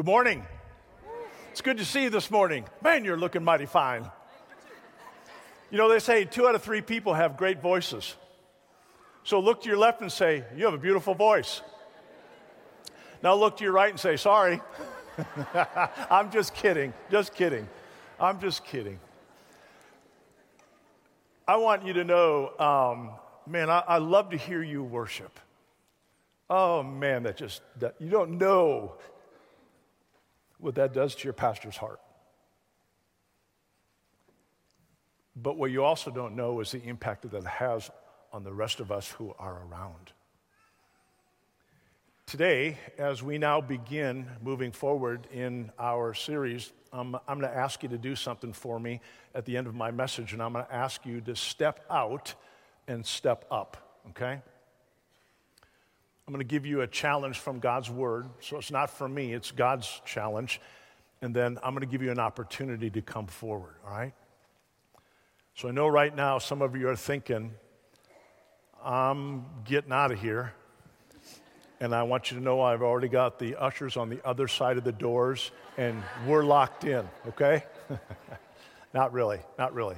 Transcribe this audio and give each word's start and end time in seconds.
Good 0.00 0.06
morning. 0.06 0.46
It's 1.50 1.60
good 1.60 1.76
to 1.76 1.84
see 1.84 2.04
you 2.04 2.08
this 2.08 2.30
morning. 2.30 2.64
Man, 2.82 3.04
you're 3.04 3.18
looking 3.18 3.44
mighty 3.44 3.66
fine. 3.66 4.10
You 5.70 5.76
know, 5.76 5.90
they 5.90 5.98
say 5.98 6.24
two 6.24 6.48
out 6.48 6.54
of 6.54 6.62
three 6.62 6.80
people 6.80 7.12
have 7.12 7.36
great 7.36 7.60
voices. 7.60 8.16
So 9.24 9.40
look 9.40 9.60
to 9.64 9.68
your 9.68 9.76
left 9.76 10.00
and 10.00 10.10
say, 10.10 10.42
You 10.56 10.64
have 10.64 10.72
a 10.72 10.78
beautiful 10.78 11.14
voice. 11.14 11.60
Now 13.22 13.34
look 13.34 13.58
to 13.58 13.64
your 13.64 13.74
right 13.74 13.90
and 13.90 14.00
say, 14.00 14.16
Sorry. 14.16 14.62
I'm 16.10 16.30
just 16.30 16.54
kidding. 16.54 16.94
Just 17.10 17.34
kidding. 17.34 17.68
I'm 18.18 18.40
just 18.40 18.64
kidding. 18.64 18.98
I 21.46 21.56
want 21.56 21.84
you 21.84 21.92
to 21.92 22.04
know, 22.04 22.58
um, 22.58 23.10
man, 23.46 23.68
I, 23.68 23.80
I 23.80 23.98
love 23.98 24.30
to 24.30 24.38
hear 24.38 24.62
you 24.62 24.82
worship. 24.82 25.38
Oh 26.48 26.82
man, 26.82 27.24
that 27.24 27.36
just, 27.36 27.60
that, 27.80 27.96
you 27.98 28.08
don't 28.08 28.38
know 28.38 28.94
what 30.60 30.74
that 30.76 30.92
does 30.92 31.14
to 31.16 31.24
your 31.24 31.32
pastor's 31.32 31.76
heart. 31.76 32.00
But 35.36 35.56
what 35.56 35.70
you 35.70 35.84
also 35.84 36.10
don't 36.10 36.36
know 36.36 36.60
is 36.60 36.72
the 36.72 36.82
impact 36.82 37.22
that 37.22 37.34
it 37.34 37.46
has 37.46 37.90
on 38.32 38.44
the 38.44 38.52
rest 38.52 38.80
of 38.80 38.92
us 38.92 39.08
who 39.10 39.34
are 39.38 39.62
around. 39.66 40.12
Today, 42.26 42.78
as 42.96 43.22
we 43.22 43.38
now 43.38 43.60
begin 43.60 44.26
moving 44.40 44.70
forward 44.70 45.26
in 45.32 45.72
our 45.80 46.14
series, 46.14 46.70
um, 46.92 47.18
I'm 47.26 47.40
going 47.40 47.50
to 47.50 47.58
ask 47.58 47.82
you 47.82 47.88
to 47.88 47.98
do 47.98 48.14
something 48.14 48.52
for 48.52 48.78
me 48.78 49.00
at 49.34 49.46
the 49.46 49.56
end 49.56 49.66
of 49.66 49.74
my 49.74 49.90
message, 49.90 50.32
and 50.32 50.40
I'm 50.40 50.52
going 50.52 50.64
to 50.64 50.72
ask 50.72 51.04
you 51.04 51.20
to 51.22 51.34
step 51.34 51.84
out 51.90 52.34
and 52.86 53.04
step 53.04 53.46
up, 53.50 53.98
okay? 54.10 54.42
I'm 56.30 56.34
going 56.34 56.46
to 56.46 56.48
give 56.48 56.64
you 56.64 56.82
a 56.82 56.86
challenge 56.86 57.40
from 57.40 57.58
God's 57.58 57.90
word. 57.90 58.28
So 58.38 58.56
it's 58.56 58.70
not 58.70 58.88
from 58.88 59.12
me, 59.12 59.32
it's 59.32 59.50
God's 59.50 60.00
challenge. 60.04 60.60
And 61.20 61.34
then 61.34 61.58
I'm 61.60 61.74
going 61.74 61.80
to 61.80 61.90
give 61.90 62.02
you 62.02 62.12
an 62.12 62.20
opportunity 62.20 62.88
to 62.88 63.02
come 63.02 63.26
forward, 63.26 63.74
all 63.84 63.90
right? 63.90 64.12
So 65.56 65.68
I 65.68 65.72
know 65.72 65.88
right 65.88 66.14
now 66.14 66.38
some 66.38 66.62
of 66.62 66.76
you 66.76 66.88
are 66.88 66.94
thinking, 66.94 67.50
I'm 68.80 69.44
getting 69.64 69.90
out 69.90 70.12
of 70.12 70.20
here. 70.20 70.52
And 71.80 71.92
I 71.92 72.04
want 72.04 72.30
you 72.30 72.38
to 72.38 72.42
know 72.44 72.60
I've 72.60 72.82
already 72.82 73.08
got 73.08 73.40
the 73.40 73.56
ushers 73.56 73.96
on 73.96 74.08
the 74.08 74.24
other 74.24 74.46
side 74.46 74.78
of 74.78 74.84
the 74.84 74.92
doors, 74.92 75.50
and 75.76 76.00
we're 76.28 76.44
locked 76.44 76.84
in, 76.84 77.08
okay? 77.26 77.64
not 78.94 79.12
really, 79.12 79.40
not 79.58 79.74
really. 79.74 79.96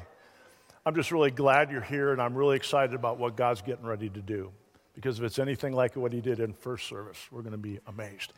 I'm 0.86 0.94
just 0.94 1.12
really 1.12 1.30
glad 1.30 1.70
you're 1.70 1.82
here, 1.82 2.10
and 2.10 2.22
I'm 2.22 2.34
really 2.34 2.56
excited 2.56 2.94
about 2.94 3.18
what 3.18 3.36
God's 3.36 3.60
getting 3.60 3.84
ready 3.84 4.08
to 4.08 4.22
do. 4.22 4.50
Because 4.94 5.18
if 5.18 5.24
it's 5.24 5.38
anything 5.38 5.72
like 5.72 5.96
what 5.96 6.12
he 6.12 6.20
did 6.20 6.40
in 6.40 6.52
first 6.52 6.86
service, 6.86 7.18
we're 7.30 7.42
going 7.42 7.52
to 7.52 7.58
be 7.58 7.78
amazed. 7.86 8.32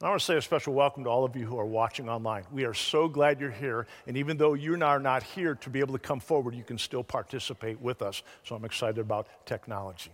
And 0.00 0.06
I 0.06 0.10
want 0.10 0.20
to 0.20 0.26
say 0.26 0.36
a 0.36 0.42
special 0.42 0.74
welcome 0.74 1.04
to 1.04 1.10
all 1.10 1.24
of 1.24 1.36
you 1.36 1.46
who 1.46 1.58
are 1.58 1.64
watching 1.66 2.08
online. 2.08 2.44
We 2.52 2.64
are 2.64 2.74
so 2.74 3.08
glad 3.08 3.40
you're 3.40 3.50
here. 3.50 3.86
And 4.06 4.16
even 4.16 4.36
though 4.36 4.54
you 4.54 4.82
are 4.82 4.98
not 4.98 5.22
here 5.22 5.54
to 5.54 5.70
be 5.70 5.80
able 5.80 5.94
to 5.94 6.00
come 6.00 6.20
forward, 6.20 6.54
you 6.54 6.64
can 6.64 6.78
still 6.78 7.04
participate 7.04 7.80
with 7.80 8.02
us. 8.02 8.22
So 8.42 8.54
I'm 8.54 8.64
excited 8.64 8.98
about 8.98 9.28
technology. 9.46 10.10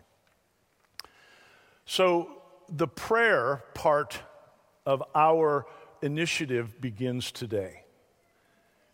So 1.86 2.30
the 2.68 2.86
prayer 2.86 3.64
part 3.74 4.20
of 4.86 5.02
our 5.14 5.66
initiative 6.02 6.80
begins 6.80 7.32
today. 7.32 7.82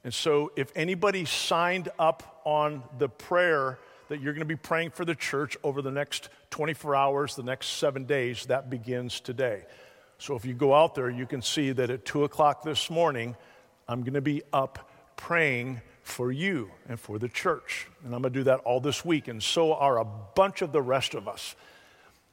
And 0.04 0.14
so 0.14 0.52
if 0.56 0.70
anybody 0.76 1.24
signed 1.24 1.88
up 1.98 2.40
on 2.44 2.84
the 2.96 3.08
prayer 3.08 3.78
that 4.08 4.20
you're 4.20 4.32
going 4.32 4.40
to 4.40 4.46
be 4.46 4.56
praying 4.56 4.90
for 4.90 5.04
the 5.04 5.14
church 5.14 5.56
over 5.62 5.82
the 5.82 5.90
next 5.90 6.28
24 6.50 6.94
hours, 6.94 7.34
the 7.34 7.42
next 7.42 7.68
seven 7.78 8.04
days. 8.04 8.46
That 8.46 8.70
begins 8.70 9.20
today. 9.20 9.64
So 10.18 10.36
if 10.36 10.44
you 10.44 10.54
go 10.54 10.74
out 10.74 10.94
there, 10.94 11.10
you 11.10 11.26
can 11.26 11.42
see 11.42 11.72
that 11.72 11.90
at 11.90 12.04
2 12.04 12.24
o'clock 12.24 12.62
this 12.62 12.88
morning, 12.88 13.36
I'm 13.88 14.00
going 14.00 14.14
to 14.14 14.20
be 14.20 14.42
up 14.52 14.90
praying 15.16 15.80
for 16.02 16.30
you 16.30 16.70
and 16.88 16.98
for 16.98 17.18
the 17.18 17.28
church. 17.28 17.88
And 18.04 18.14
I'm 18.14 18.22
going 18.22 18.32
to 18.32 18.38
do 18.40 18.44
that 18.44 18.60
all 18.60 18.80
this 18.80 19.04
week, 19.04 19.28
and 19.28 19.42
so 19.42 19.74
are 19.74 19.98
a 19.98 20.04
bunch 20.04 20.62
of 20.62 20.72
the 20.72 20.80
rest 20.80 21.14
of 21.14 21.28
us. 21.28 21.56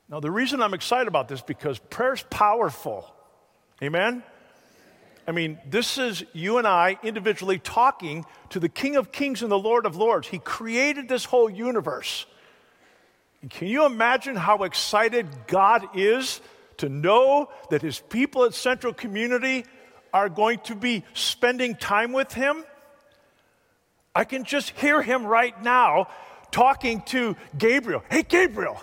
Now, 0.10 0.20
the 0.20 0.32
reason 0.32 0.62
I'm 0.62 0.74
excited 0.74 1.08
about 1.08 1.28
this 1.28 1.42
because 1.42 1.80
prayer's 1.80 2.24
powerful. 2.30 3.12
Amen? 3.82 4.24
I 5.26 5.32
mean, 5.32 5.58
this 5.70 5.98
is 5.98 6.26
you 6.34 6.58
and 6.58 6.68
I 6.68 6.98
individually 7.02 7.58
talking 7.58 8.26
to 8.50 8.60
the 8.60 8.68
King 8.70 8.98
of 8.98 9.12
Kings 9.12 9.42
and 9.42 9.52
the 9.52 9.60
Lord 9.60 9.86
of 9.86 9.96
Lords. 9.96 10.28
He 10.28 10.40
created 10.40 11.08
this 11.08 11.24
whole 11.26 11.50
universe. 11.50 12.26
And 13.42 13.50
can 13.50 13.68
you 13.68 13.86
imagine 13.86 14.36
how 14.36 14.64
excited 14.64 15.28
God 15.48 15.88
is 15.96 16.42
to 16.78 16.90
know 16.90 17.50
that 17.70 17.82
his 17.82 18.00
people 18.00 18.44
at 18.44 18.54
Central 18.54 18.94
Community 18.94 19.66
are 20.14 20.30
going 20.30 20.60
to 20.60 20.76
be 20.76 21.04
spending 21.14 21.76
time 21.76 22.12
with 22.12 22.34
him? 22.34 22.66
I 24.16 24.26
can 24.26 24.44
just 24.44 24.72
hear 24.72 25.02
him 25.02 25.26
right 25.26 25.60
now 25.64 26.08
talking 26.52 27.02
to 27.08 27.36
Gabriel. 27.58 28.04
Hey, 28.12 28.24
Gabriel, 28.24 28.80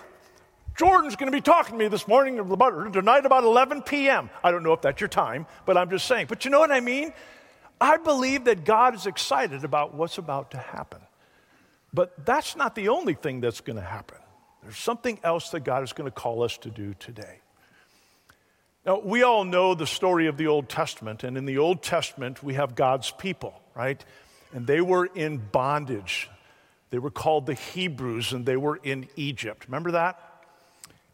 Jordan's 0.81 1.15
going 1.15 1.31
to 1.31 1.37
be 1.37 1.41
talking 1.41 1.73
to 1.73 1.77
me 1.77 1.89
this 1.89 2.07
morning 2.07 2.39
about 2.39 2.91
tonight 2.91 3.23
about 3.23 3.43
11 3.43 3.83
p.m. 3.83 4.31
I 4.43 4.49
don't 4.49 4.63
know 4.63 4.73
if 4.73 4.81
that's 4.81 4.99
your 4.99 5.09
time, 5.09 5.45
but 5.67 5.77
I'm 5.77 5.91
just 5.91 6.07
saying. 6.07 6.25
But 6.27 6.43
you 6.43 6.49
know 6.49 6.59
what 6.59 6.71
I 6.71 6.79
mean? 6.79 7.13
I 7.79 7.97
believe 7.97 8.45
that 8.45 8.65
God 8.65 8.95
is 8.95 9.05
excited 9.05 9.63
about 9.63 9.93
what's 9.93 10.17
about 10.17 10.49
to 10.51 10.57
happen. 10.57 11.01
But 11.93 12.25
that's 12.25 12.55
not 12.55 12.73
the 12.73 12.89
only 12.89 13.13
thing 13.13 13.41
that's 13.41 13.61
going 13.61 13.75
to 13.75 13.83
happen. 13.83 14.17
There's 14.63 14.79
something 14.79 15.19
else 15.23 15.51
that 15.51 15.59
God 15.59 15.83
is 15.83 15.93
going 15.93 16.09
to 16.09 16.11
call 16.11 16.41
us 16.41 16.57
to 16.57 16.71
do 16.71 16.95
today. 16.95 17.41
Now, 18.83 19.01
we 19.01 19.21
all 19.21 19.43
know 19.43 19.75
the 19.75 19.85
story 19.85 20.25
of 20.25 20.35
the 20.35 20.47
Old 20.47 20.67
Testament, 20.67 21.23
and 21.23 21.37
in 21.37 21.45
the 21.45 21.59
Old 21.59 21.83
Testament, 21.83 22.41
we 22.41 22.55
have 22.55 22.73
God's 22.73 23.11
people, 23.11 23.53
right? 23.75 24.03
And 24.51 24.65
they 24.65 24.81
were 24.81 25.05
in 25.05 25.37
bondage. 25.37 26.27
They 26.89 26.97
were 26.97 27.11
called 27.11 27.45
the 27.45 27.53
Hebrews, 27.53 28.33
and 28.33 28.47
they 28.47 28.57
were 28.57 28.77
in 28.77 29.07
Egypt. 29.15 29.65
Remember 29.67 29.91
that? 29.91 30.29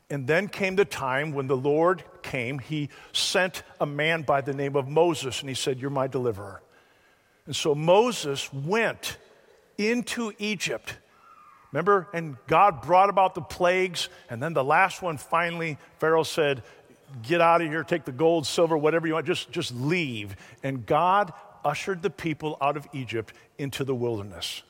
And 0.09 0.25
then 0.25 0.47
came 0.47 0.75
the 0.75 0.85
time 0.85 1.33
when 1.33 1.47
the 1.47 1.57
Lord 1.57 2.03
came. 2.21 2.59
He 2.59 2.89
sent 3.11 3.63
a 3.79 3.85
man 3.85 4.21
by 4.21 4.41
the 4.41 4.53
name 4.53 4.75
of 4.75 4.87
Moses, 4.87 5.41
and 5.41 5.49
he 5.49 5.55
said, 5.55 5.79
You're 5.79 5.89
my 5.89 6.07
deliverer. 6.07 6.61
And 7.45 7.55
so 7.55 7.75
Moses 7.75 8.51
went 8.53 9.17
into 9.77 10.33
Egypt. 10.37 10.97
Remember? 11.71 12.07
And 12.13 12.37
God 12.47 12.81
brought 12.81 13.09
about 13.09 13.35
the 13.35 13.41
plagues. 13.41 14.09
And 14.29 14.41
then 14.41 14.53
the 14.53 14.63
last 14.63 15.01
one, 15.01 15.17
finally, 15.17 15.77
Pharaoh 15.99 16.23
said, 16.23 16.63
Get 17.23 17.39
out 17.39 17.61
of 17.61 17.69
here, 17.69 17.83
take 17.83 18.03
the 18.03 18.11
gold, 18.11 18.45
silver, 18.45 18.77
whatever 18.77 19.07
you 19.07 19.13
want, 19.13 19.25
just, 19.25 19.49
just 19.51 19.73
leave. 19.73 20.35
And 20.63 20.85
God 20.85 21.31
ushered 21.63 22.01
the 22.01 22.09
people 22.09 22.57
out 22.61 22.77
of 22.77 22.87
Egypt 22.93 23.33
into 23.57 23.83
the 23.83 23.95
wilderness. 23.95 24.61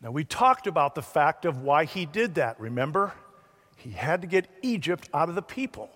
Now, 0.00 0.10
we 0.10 0.24
talked 0.24 0.66
about 0.66 0.94
the 0.94 1.02
fact 1.02 1.44
of 1.44 1.62
why 1.62 1.84
he 1.84 2.04
did 2.06 2.34
that, 2.36 2.60
remember? 2.60 3.12
He 3.76 3.90
had 3.90 4.22
to 4.22 4.26
get 4.26 4.48
Egypt 4.62 5.08
out 5.12 5.28
of 5.28 5.34
the 5.34 5.42
people. 5.42 5.90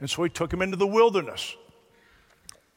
And 0.00 0.08
so 0.08 0.22
he 0.22 0.30
took 0.30 0.52
him 0.52 0.62
into 0.62 0.76
the 0.76 0.86
wilderness. 0.86 1.56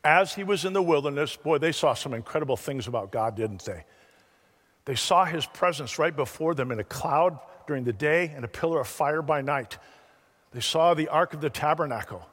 As 0.03 0.33
he 0.33 0.43
was 0.43 0.65
in 0.65 0.73
the 0.73 0.81
wilderness, 0.81 1.35
boy, 1.37 1.57
they 1.57 1.71
saw 1.71 1.93
some 1.93 2.13
incredible 2.13 2.57
things 2.57 2.87
about 2.87 3.11
God, 3.11 3.35
didn't 3.35 3.63
they? 3.63 3.85
They 4.85 4.95
saw 4.95 5.23
his 5.23 5.45
presence 5.45 5.97
right 5.97 6.15
before 6.15 6.53
them 6.53 6.71
in 6.71 6.79
a 6.79 6.83
cloud 6.83 7.39
during 7.67 7.85
the 7.85 7.93
day 7.93 8.33
and 8.35 8.43
a 8.43 8.49
pillar 8.49 8.81
of 8.81 8.87
fire 8.87 9.21
by 9.21 9.41
night. 9.41 9.77
They 10.51 10.59
saw 10.59 10.93
the 10.93 11.07
Ark 11.07 11.33
of 11.33 11.39
the 11.41 11.49
Tabernacle. 11.49 12.27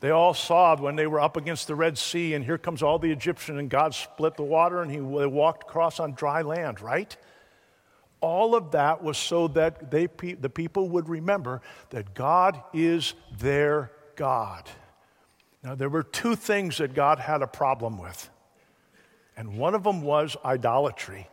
They 0.00 0.10
all 0.10 0.34
saw 0.34 0.74
when 0.76 0.96
they 0.96 1.06
were 1.06 1.20
up 1.20 1.36
against 1.36 1.68
the 1.68 1.74
Red 1.76 1.96
Sea, 1.96 2.34
and 2.34 2.44
here 2.44 2.58
comes 2.58 2.82
all 2.82 2.98
the 2.98 3.12
Egyptian, 3.12 3.58
and 3.58 3.70
God 3.70 3.94
split 3.94 4.36
the 4.36 4.42
water, 4.42 4.82
and 4.82 4.90
he, 4.90 4.96
they 4.96 5.26
walked 5.26 5.62
across 5.62 6.00
on 6.00 6.14
dry 6.14 6.42
land, 6.42 6.80
right? 6.80 7.16
All 8.22 8.54
of 8.54 8.70
that 8.70 9.02
was 9.02 9.18
so 9.18 9.48
that 9.48 9.90
they, 9.90 10.06
the 10.06 10.48
people 10.48 10.88
would 10.90 11.08
remember 11.08 11.60
that 11.90 12.14
God 12.14 12.62
is 12.72 13.12
their 13.38 13.92
God. 14.16 14.70
Now, 15.62 15.74
there 15.74 15.88
were 15.88 16.02
two 16.02 16.34
things 16.34 16.78
that 16.78 16.94
God 16.94 17.18
had 17.18 17.42
a 17.42 17.46
problem 17.46 17.98
with, 17.98 18.30
and 19.36 19.58
one 19.58 19.74
of 19.74 19.82
them 19.84 20.02
was 20.02 20.36
idolatry. 20.44 21.28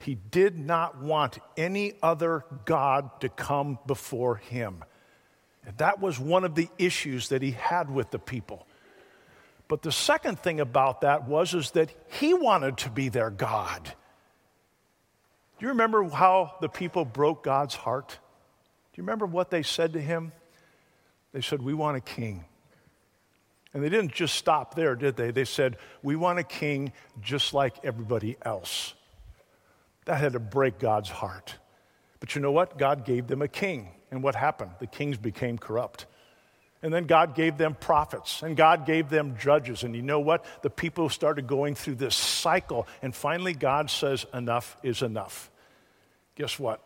He 0.00 0.14
did 0.14 0.58
not 0.58 1.00
want 1.00 1.38
any 1.56 1.94
other 2.02 2.44
God 2.64 3.20
to 3.20 3.28
come 3.28 3.78
before 3.86 4.36
him. 4.36 4.84
And 5.64 5.76
that 5.78 6.00
was 6.00 6.18
one 6.18 6.44
of 6.44 6.54
the 6.54 6.68
issues 6.78 7.30
that 7.30 7.42
he 7.42 7.52
had 7.52 7.90
with 7.90 8.10
the 8.10 8.18
people. 8.18 8.66
But 9.68 9.82
the 9.82 9.90
second 9.90 10.38
thing 10.38 10.60
about 10.60 11.00
that 11.00 11.26
was 11.26 11.54
is 11.54 11.72
that 11.72 11.90
he 12.20 12.34
wanted 12.34 12.76
to 12.78 12.90
be 12.90 13.08
their 13.08 13.30
God. 13.30 13.94
Do 15.58 15.64
you 15.64 15.70
remember 15.70 16.04
how 16.08 16.56
the 16.60 16.68
people 16.68 17.04
broke 17.04 17.42
God's 17.42 17.74
heart? 17.74 18.08
Do 18.10 19.00
you 19.00 19.02
remember 19.02 19.26
what 19.26 19.50
they 19.50 19.62
said 19.62 19.94
to 19.94 20.00
him? 20.00 20.32
They 21.32 21.40
said, 21.40 21.62
We 21.62 21.74
want 21.74 21.96
a 21.96 22.00
king. 22.00 22.44
And 23.72 23.82
they 23.82 23.88
didn't 23.88 24.12
just 24.12 24.36
stop 24.36 24.74
there, 24.74 24.94
did 24.94 25.16
they? 25.16 25.30
They 25.30 25.44
said, 25.44 25.76
We 26.02 26.16
want 26.16 26.38
a 26.38 26.42
king 26.42 26.92
just 27.20 27.54
like 27.54 27.76
everybody 27.84 28.36
else. 28.42 28.94
That 30.06 30.18
had 30.18 30.32
to 30.32 30.40
break 30.40 30.78
God's 30.78 31.10
heart. 31.10 31.56
But 32.20 32.34
you 32.34 32.40
know 32.40 32.52
what? 32.52 32.78
God 32.78 33.04
gave 33.04 33.26
them 33.26 33.42
a 33.42 33.48
king. 33.48 33.90
And 34.10 34.22
what 34.22 34.34
happened? 34.34 34.70
The 34.78 34.86
kings 34.86 35.16
became 35.16 35.58
corrupt. 35.58 36.06
And 36.82 36.92
then 36.92 37.04
God 37.04 37.34
gave 37.34 37.56
them 37.56 37.74
prophets, 37.74 38.42
and 38.42 38.56
God 38.56 38.86
gave 38.86 39.08
them 39.08 39.36
judges. 39.40 39.82
And 39.82 39.96
you 39.96 40.02
know 40.02 40.20
what? 40.20 40.44
The 40.62 40.70
people 40.70 41.08
started 41.08 41.46
going 41.46 41.74
through 41.74 41.96
this 41.96 42.14
cycle, 42.14 42.86
and 43.02 43.14
finally 43.14 43.54
God 43.54 43.90
says, 43.90 44.26
Enough 44.34 44.76
is 44.82 45.02
enough. 45.02 45.50
Guess 46.36 46.58
what? 46.58 46.82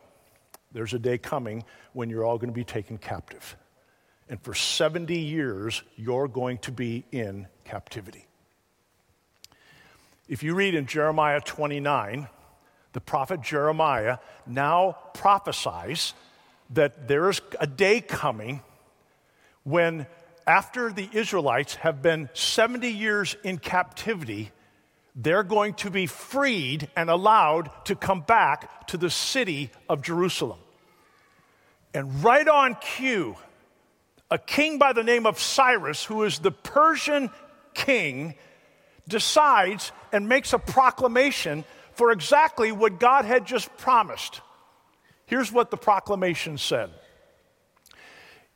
There's 0.72 0.94
a 0.94 0.98
day 0.98 1.18
coming 1.18 1.64
when 1.92 2.08
you're 2.08 2.24
all 2.24 2.38
going 2.38 2.50
to 2.50 2.54
be 2.54 2.64
taken 2.64 2.98
captive. 2.98 3.56
And 4.28 4.40
for 4.40 4.54
70 4.54 5.18
years, 5.18 5.82
you're 5.96 6.28
going 6.28 6.58
to 6.58 6.72
be 6.72 7.04
in 7.10 7.48
captivity. 7.64 8.26
If 10.28 10.44
you 10.44 10.54
read 10.54 10.76
in 10.76 10.86
Jeremiah 10.86 11.40
29, 11.40 12.28
the 12.92 13.00
prophet 13.00 13.40
Jeremiah 13.40 14.18
now 14.46 14.96
prophesies 15.14 16.14
that 16.70 17.08
there 17.08 17.28
is 17.28 17.40
a 17.58 17.66
day 17.66 18.00
coming 18.00 18.62
when, 19.64 20.06
after 20.46 20.92
the 20.92 21.08
Israelites 21.12 21.74
have 21.76 22.02
been 22.02 22.28
70 22.34 22.88
years 22.88 23.36
in 23.44 23.58
captivity, 23.58 24.50
they're 25.14 25.42
going 25.42 25.74
to 25.74 25.90
be 25.90 26.06
freed 26.06 26.88
and 26.96 27.10
allowed 27.10 27.70
to 27.86 27.94
come 27.94 28.20
back 28.22 28.86
to 28.88 28.96
the 28.96 29.10
city 29.10 29.70
of 29.88 30.02
Jerusalem. 30.02 30.58
And 31.92 32.22
right 32.22 32.46
on 32.46 32.76
cue, 32.76 33.36
a 34.30 34.38
king 34.38 34.78
by 34.78 34.92
the 34.92 35.02
name 35.02 35.26
of 35.26 35.40
Cyrus, 35.40 36.04
who 36.04 36.22
is 36.22 36.38
the 36.38 36.52
Persian 36.52 37.30
king, 37.74 38.34
decides 39.08 39.90
and 40.12 40.28
makes 40.28 40.52
a 40.52 40.58
proclamation 40.58 41.64
for 41.94 42.12
exactly 42.12 42.72
what 42.72 43.00
God 43.00 43.24
had 43.24 43.44
just 43.44 43.76
promised. 43.76 44.40
Here's 45.26 45.52
what 45.52 45.70
the 45.70 45.76
proclamation 45.76 46.58
said 46.58 46.90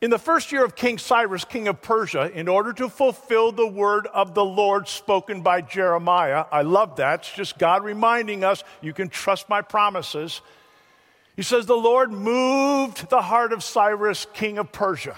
in 0.05 0.11
the 0.11 0.19
first 0.19 0.53
year 0.53 0.63
of 0.63 0.77
King 0.77 0.99
Cyrus, 0.99 1.47
king 1.47 1.67
of 1.67 1.81
Persia, 1.81 2.31
in 2.35 2.47
order 2.47 2.75
to 2.75 2.91
fulfill 2.91 3.53
the 3.53 3.67
word 3.67 4.07
of 4.09 4.35
the 4.35 4.45
Lord 4.45 4.87
spoken 4.87 5.41
by 5.41 5.63
Jeremiah, 5.63 6.45
I 6.53 6.61
love 6.61 6.97
that. 6.97 7.21
It's 7.21 7.33
just 7.33 7.57
God 7.57 7.83
reminding 7.83 8.45
us 8.45 8.63
you 8.83 8.93
can 8.93 9.09
trust 9.09 9.49
my 9.49 9.63
promises. 9.63 10.43
He 11.37 11.43
says, 11.43 11.65
The 11.65 11.75
Lord 11.75 12.13
moved 12.13 13.09
the 13.09 13.23
heart 13.23 13.55
of 13.55 13.65
Cyrus, 13.65 14.27
king 14.35 14.59
of 14.59 14.73
Persia. 14.73 15.17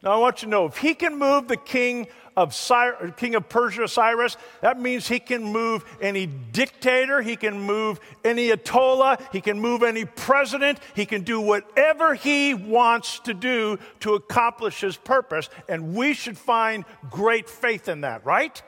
Now, 0.00 0.12
I 0.12 0.18
want 0.18 0.42
you 0.42 0.46
to 0.46 0.50
know 0.50 0.66
if 0.66 0.76
he 0.76 0.94
can 0.94 1.18
move 1.18 1.48
the 1.48 1.56
king 1.56 2.06
of 2.36 2.54
Cyrus, 2.54 3.12
king 3.16 3.34
of 3.34 3.48
Persia, 3.48 3.86
Cyrus, 3.88 4.36
that 4.60 4.80
means 4.80 5.06
he 5.06 5.20
can 5.20 5.44
move 5.44 5.84
any 6.00 6.26
dictator, 6.26 7.22
he 7.22 7.36
can 7.36 7.60
move 7.60 8.00
any 8.24 8.48
Ayatollah, 8.48 9.32
he 9.32 9.40
can 9.40 9.60
move 9.60 9.82
any 9.82 10.04
president, 10.04 10.78
he 10.94 11.06
can 11.06 11.22
do 11.22 11.40
whatever 11.40 12.14
he 12.14 12.54
wants 12.54 13.20
to 13.20 13.34
do 13.34 13.78
to 14.00 14.14
accomplish 14.14 14.80
his 14.80 14.96
purpose. 14.96 15.48
And 15.68 15.94
we 15.94 16.14
should 16.14 16.38
find 16.38 16.84
great 17.10 17.48
faith 17.48 17.88
in 17.88 18.02
that, 18.02 18.24
right? 18.24 18.60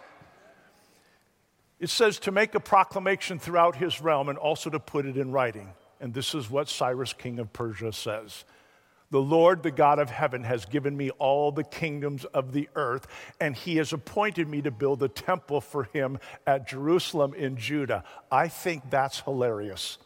It 1.79 1.91
says 1.91 2.19
to 2.21 2.33
make 2.33 2.55
a 2.55 2.61
proclamation 2.61 3.39
throughout 3.39 3.77
his 3.77 4.01
realm 4.01 4.29
and 4.29 4.39
also 4.39 4.71
to 4.71 4.81
put 4.81 5.07
it 5.07 5.17
in 5.17 5.31
writing. 5.31 5.69
And 6.01 6.15
this 6.15 6.35
is 6.35 6.51
what 6.51 6.69
Cyrus, 6.69 7.13
king 7.13 7.39
of 7.39 7.53
Persia, 7.53 7.93
says. 7.93 8.45
The 9.11 9.21
Lord, 9.21 9.63
the 9.63 9.71
God 9.71 9.99
of 9.99 10.11
heaven, 10.11 10.43
has 10.45 10.65
given 10.65 10.97
me 10.97 11.11
all 11.11 11.53
the 11.53 11.63
kingdoms 11.63 12.25
of 12.25 12.53
the 12.53 12.69
earth, 12.75 13.07
and 13.41 13.55
he 13.55 13.77
has 13.77 13.93
appointed 13.93 14.49
me 14.49 14.63
to 14.63 14.71
build 14.71 15.03
a 15.03 15.09
temple 15.09 15.61
for 15.61 15.85
him 15.85 16.19
at 16.47 16.67
Jerusalem 16.67 17.33
in 17.35 17.57
Judah. 17.57 18.03
I 18.31 18.49
think 18.49 18.91
that's 18.91 19.21
hilarious. 19.21 19.99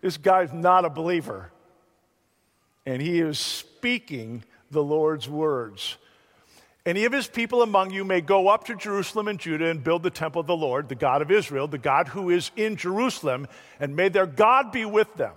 This 0.00 0.16
guy's 0.16 0.52
not 0.52 0.84
a 0.84 0.90
believer, 0.90 1.50
and 2.86 3.02
he 3.02 3.20
is 3.20 3.38
speaking 3.38 4.44
the 4.70 4.82
Lord's 4.82 5.28
words. 5.28 5.96
Any 6.86 7.04
of 7.04 7.12
his 7.12 7.26
people 7.26 7.62
among 7.62 7.90
you 7.90 8.04
may 8.04 8.22
go 8.22 8.48
up 8.48 8.64
to 8.64 8.76
Jerusalem 8.76 9.28
and 9.28 9.38
Judah 9.38 9.66
and 9.66 9.84
build 9.84 10.02
the 10.02 10.10
temple 10.10 10.40
of 10.40 10.46
the 10.46 10.56
Lord, 10.56 10.88
the 10.88 10.94
God 10.94 11.20
of 11.20 11.30
Israel, 11.30 11.68
the 11.68 11.78
God 11.78 12.08
who 12.08 12.30
is 12.30 12.50
in 12.56 12.76
Jerusalem, 12.76 13.48
and 13.78 13.94
may 13.94 14.08
their 14.08 14.26
God 14.26 14.72
be 14.72 14.86
with 14.86 15.12
them. 15.16 15.34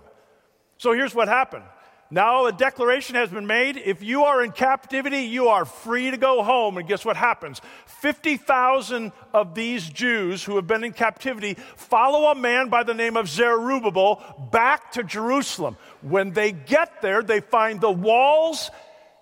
So 0.84 0.92
here's 0.92 1.14
what 1.14 1.28
happened. 1.28 1.64
Now 2.10 2.44
a 2.44 2.52
declaration 2.52 3.14
has 3.14 3.30
been 3.30 3.46
made. 3.46 3.78
If 3.78 4.02
you 4.02 4.24
are 4.24 4.44
in 4.44 4.52
captivity, 4.52 5.20
you 5.20 5.48
are 5.48 5.64
free 5.64 6.10
to 6.10 6.18
go 6.18 6.42
home. 6.42 6.76
And 6.76 6.86
guess 6.86 7.06
what 7.06 7.16
happens? 7.16 7.62
50,000 7.86 9.10
of 9.32 9.54
these 9.54 9.88
Jews 9.88 10.44
who 10.44 10.56
have 10.56 10.66
been 10.66 10.84
in 10.84 10.92
captivity 10.92 11.54
follow 11.76 12.30
a 12.30 12.34
man 12.34 12.68
by 12.68 12.82
the 12.82 12.92
name 12.92 13.16
of 13.16 13.30
Zerubbabel 13.30 14.48
back 14.52 14.92
to 14.92 15.02
Jerusalem. 15.02 15.78
When 16.02 16.32
they 16.32 16.52
get 16.52 17.00
there, 17.00 17.22
they 17.22 17.40
find 17.40 17.80
the 17.80 17.90
walls 17.90 18.70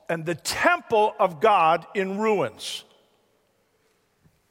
and 0.09 0.27
the 0.27 0.35
temple 0.35 1.15
of 1.21 1.41
God 1.41 1.87
in 1.95 2.19
ruins. 2.19 2.83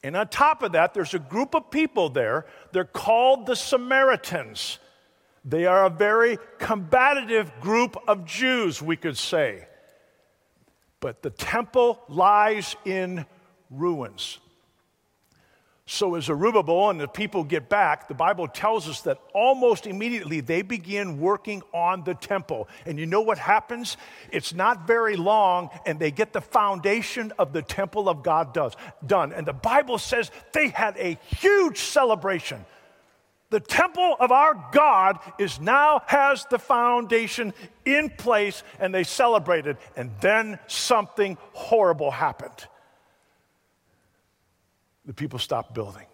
And 0.02 0.16
on 0.16 0.28
top 0.28 0.62
of 0.62 0.72
that, 0.72 0.94
there's 0.94 1.12
a 1.12 1.18
group 1.18 1.54
of 1.54 1.70
people 1.70 2.08
there. 2.08 2.46
They're 2.72 2.86
called 2.86 3.44
the 3.44 3.54
Samaritans. 3.54 4.78
They 5.44 5.66
are 5.66 5.86
a 5.86 5.90
very 5.90 6.38
combative 6.58 7.52
group 7.60 7.96
of 8.06 8.24
Jews, 8.24 8.80
we 8.80 8.96
could 8.96 9.16
say. 9.16 9.66
But 11.00 11.22
the 11.22 11.30
temple 11.30 12.00
lies 12.08 12.76
in 12.84 13.26
ruins. 13.70 14.38
So, 15.84 16.14
as 16.14 16.24
Zerubbabel 16.24 16.90
and 16.90 17.00
the 17.00 17.08
people 17.08 17.42
get 17.42 17.68
back, 17.68 18.06
the 18.06 18.14
Bible 18.14 18.46
tells 18.46 18.88
us 18.88 19.00
that 19.00 19.18
almost 19.34 19.86
immediately 19.86 20.40
they 20.40 20.62
begin 20.62 21.18
working 21.18 21.60
on 21.74 22.04
the 22.04 22.14
temple. 22.14 22.68
And 22.86 23.00
you 23.00 23.06
know 23.06 23.20
what 23.20 23.36
happens? 23.36 23.96
It's 24.30 24.54
not 24.54 24.86
very 24.86 25.16
long, 25.16 25.70
and 25.84 25.98
they 25.98 26.12
get 26.12 26.32
the 26.32 26.40
foundation 26.40 27.32
of 27.36 27.52
the 27.52 27.62
temple 27.62 28.08
of 28.08 28.22
God 28.22 28.54
does, 28.54 28.74
done. 29.04 29.32
And 29.32 29.44
the 29.44 29.52
Bible 29.52 29.98
says 29.98 30.30
they 30.52 30.68
had 30.68 30.96
a 30.98 31.18
huge 31.26 31.78
celebration 31.78 32.64
the 33.52 33.60
temple 33.60 34.16
of 34.18 34.32
our 34.32 34.70
God 34.72 35.18
is 35.38 35.60
now 35.60 36.02
has 36.06 36.46
the 36.50 36.58
foundation 36.58 37.52
in 37.84 38.08
place 38.08 38.62
and 38.80 38.94
they 38.94 39.04
celebrated 39.04 39.76
and 39.94 40.10
then 40.22 40.58
something 40.68 41.36
horrible 41.52 42.10
happened. 42.10 42.66
The 45.04 45.12
people 45.12 45.38
stopped 45.38 45.74
building. 45.74 46.06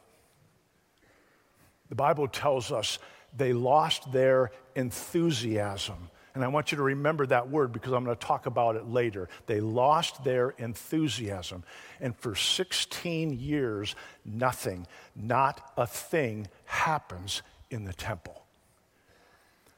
The 1.90 1.94
Bible 1.94 2.26
tells 2.26 2.72
us 2.72 2.98
they 3.36 3.52
lost 3.52 4.10
their 4.10 4.50
enthusiasm 4.74 6.10
and 6.38 6.44
I 6.44 6.48
want 6.48 6.70
you 6.70 6.76
to 6.76 6.84
remember 6.84 7.26
that 7.26 7.50
word 7.50 7.72
because 7.72 7.92
I'm 7.92 8.04
going 8.04 8.16
to 8.16 8.24
talk 8.24 8.46
about 8.46 8.76
it 8.76 8.86
later. 8.86 9.28
They 9.46 9.58
lost 9.58 10.22
their 10.22 10.50
enthusiasm. 10.50 11.64
And 12.00 12.16
for 12.16 12.36
16 12.36 13.32
years, 13.40 13.96
nothing, 14.24 14.86
not 15.16 15.72
a 15.76 15.84
thing 15.84 16.46
happens 16.64 17.42
in 17.72 17.84
the 17.84 17.92
temple. 17.92 18.44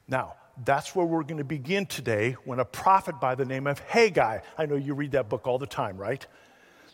Now, 0.06 0.34
that's 0.62 0.94
where 0.94 1.06
we're 1.06 1.22
going 1.22 1.38
to 1.38 1.44
begin 1.44 1.86
today 1.86 2.36
when 2.44 2.58
a 2.58 2.66
prophet 2.66 3.18
by 3.18 3.36
the 3.36 3.46
name 3.46 3.66
of 3.66 3.78
Haggai, 3.78 4.40
I 4.58 4.66
know 4.66 4.76
you 4.76 4.92
read 4.92 5.12
that 5.12 5.30
book 5.30 5.46
all 5.46 5.56
the 5.56 5.66
time, 5.66 5.96
right? 5.96 6.26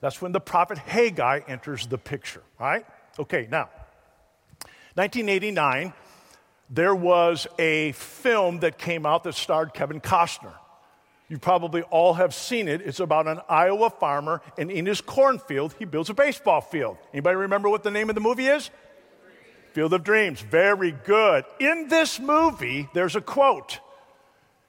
That's 0.00 0.22
when 0.22 0.30
the 0.30 0.38
prophet 0.38 0.78
Haggai 0.78 1.40
enters 1.48 1.88
the 1.88 1.98
picture, 1.98 2.44
right? 2.60 2.86
Okay, 3.18 3.48
now, 3.50 3.68
1989, 4.94 5.92
there 6.68 6.94
was 6.94 7.46
a 7.58 7.92
film 7.92 8.60
that 8.60 8.78
came 8.78 9.06
out 9.06 9.24
that 9.24 9.34
starred 9.34 9.72
Kevin 9.72 10.00
Costner. 10.00 10.54
You 11.28 11.38
probably 11.38 11.82
all 11.82 12.14
have 12.14 12.34
seen 12.34 12.68
it. 12.68 12.82
It's 12.82 13.00
about 13.00 13.26
an 13.26 13.40
Iowa 13.48 13.90
farmer, 13.90 14.42
and 14.58 14.70
in 14.70 14.86
his 14.86 15.00
cornfield, 15.00 15.74
he 15.78 15.84
builds 15.84 16.08
a 16.08 16.14
baseball 16.14 16.60
field. 16.60 16.98
Anybody 17.12 17.36
remember 17.36 17.68
what 17.68 17.82
the 17.82 17.90
name 17.90 18.08
of 18.08 18.14
the 18.14 18.20
movie 18.20 18.46
is? 18.46 18.70
Field 19.72 19.92
of 19.92 20.04
Dreams. 20.04 20.40
Very 20.40 20.92
good. 20.92 21.44
In 21.58 21.88
this 21.88 22.20
movie, 22.20 22.88
there's 22.94 23.16
a 23.16 23.20
quote. 23.20 23.80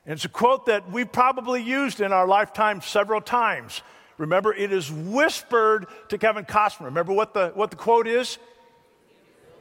And 0.06 0.14
it's 0.14 0.26
a 0.26 0.30
quote 0.30 0.66
that 0.66 0.92
we 0.92 1.06
probably 1.06 1.62
used 1.62 2.02
in 2.02 2.12
our 2.12 2.28
lifetime 2.28 2.82
several 2.82 3.22
times. 3.22 3.82
Remember, 4.18 4.54
it 4.54 4.72
is 4.72 4.92
whispered 4.92 5.86
to 6.10 6.18
Kevin 6.18 6.46
Costner. 6.46 6.86
Remember 6.86 7.14
what 7.14 7.34
the, 7.34 7.52
what 7.54 7.70
the 7.70 7.76
quote 7.76 8.08
is? 8.08 8.40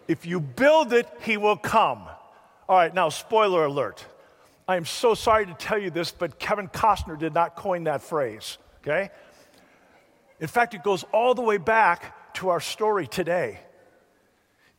If 0.08 0.24
you 0.24 0.40
build 0.40 0.92
it, 0.92 1.08
he 1.22 1.36
will 1.36 1.56
come. 1.56 2.06
All 2.68 2.76
right, 2.76 2.92
now, 2.92 3.10
spoiler 3.10 3.64
alert. 3.64 4.04
I 4.66 4.76
am 4.76 4.84
so 4.84 5.14
sorry 5.14 5.46
to 5.46 5.54
tell 5.54 5.78
you 5.78 5.90
this, 5.90 6.10
but 6.10 6.40
Kevin 6.40 6.66
Costner 6.66 7.16
did 7.16 7.32
not 7.32 7.54
coin 7.54 7.84
that 7.84 8.02
phrase, 8.02 8.58
okay? 8.80 9.10
In 10.40 10.48
fact, 10.48 10.74
it 10.74 10.82
goes 10.82 11.04
all 11.12 11.34
the 11.34 11.42
way 11.42 11.58
back 11.58 12.34
to 12.34 12.48
our 12.48 12.58
story 12.58 13.06
today. 13.06 13.60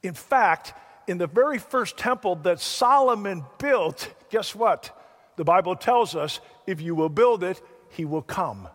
In 0.03 0.13
fact, 0.13 0.73
in 1.07 1.17
the 1.17 1.27
very 1.27 1.57
first 1.59 1.97
temple 1.97 2.35
that 2.43 2.59
Solomon 2.59 3.45
built, 3.57 4.13
guess 4.29 4.53
what? 4.53 4.91
The 5.37 5.45
Bible 5.45 5.77
tells 5.77 6.13
us 6.13 6.41
if 6.65 6.81
you 6.81 6.93
will 6.93 7.09
build 7.09 7.41
it, 7.41 7.61
he 7.91 8.03
will 8.03 8.21
come. 8.21 8.67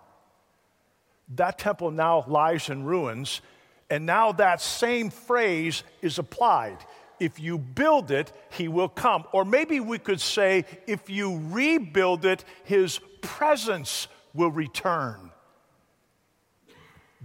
That 1.37 1.59
temple 1.59 1.91
now 1.91 2.25
lies 2.27 2.71
in 2.71 2.85
ruins, 2.85 3.43
and 3.91 4.07
now 4.07 4.33
that 4.33 4.63
same 4.63 5.11
phrase 5.11 5.83
is 6.01 6.19
applied. 6.19 6.79
If 7.23 7.39
you 7.39 7.57
build 7.57 8.11
it, 8.11 8.33
he 8.51 8.67
will 8.67 8.89
come. 8.89 9.25
Or 9.31 9.45
maybe 9.45 9.79
we 9.79 9.99
could 9.99 10.21
say, 10.21 10.65
if 10.89 11.09
you 11.09 11.41
rebuild 11.51 12.25
it, 12.25 12.45
his 12.65 12.99
presence 13.21 14.09
will 14.35 14.51
return. 14.51 15.31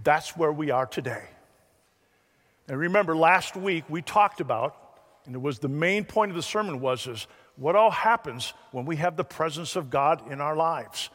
That's 0.04 0.36
where 0.36 0.52
we 0.52 0.70
are 0.70 0.86
today. 0.86 1.24
And 2.68 2.78
remember, 2.78 3.16
last 3.16 3.56
week 3.56 3.86
we 3.88 4.00
talked 4.00 4.40
about, 4.40 4.76
and 5.26 5.34
it 5.34 5.42
was 5.42 5.58
the 5.58 5.68
main 5.68 6.04
point 6.04 6.30
of 6.30 6.36
the 6.36 6.42
sermon 6.42 6.78
was, 6.78 7.08
is 7.08 7.26
what 7.56 7.74
all 7.74 7.90
happens 7.90 8.54
when 8.70 8.84
we 8.84 8.94
have 8.96 9.16
the 9.16 9.24
presence 9.24 9.74
of 9.74 9.90
God 9.90 10.30
in 10.30 10.40
our 10.40 10.54
lives. 10.54 11.10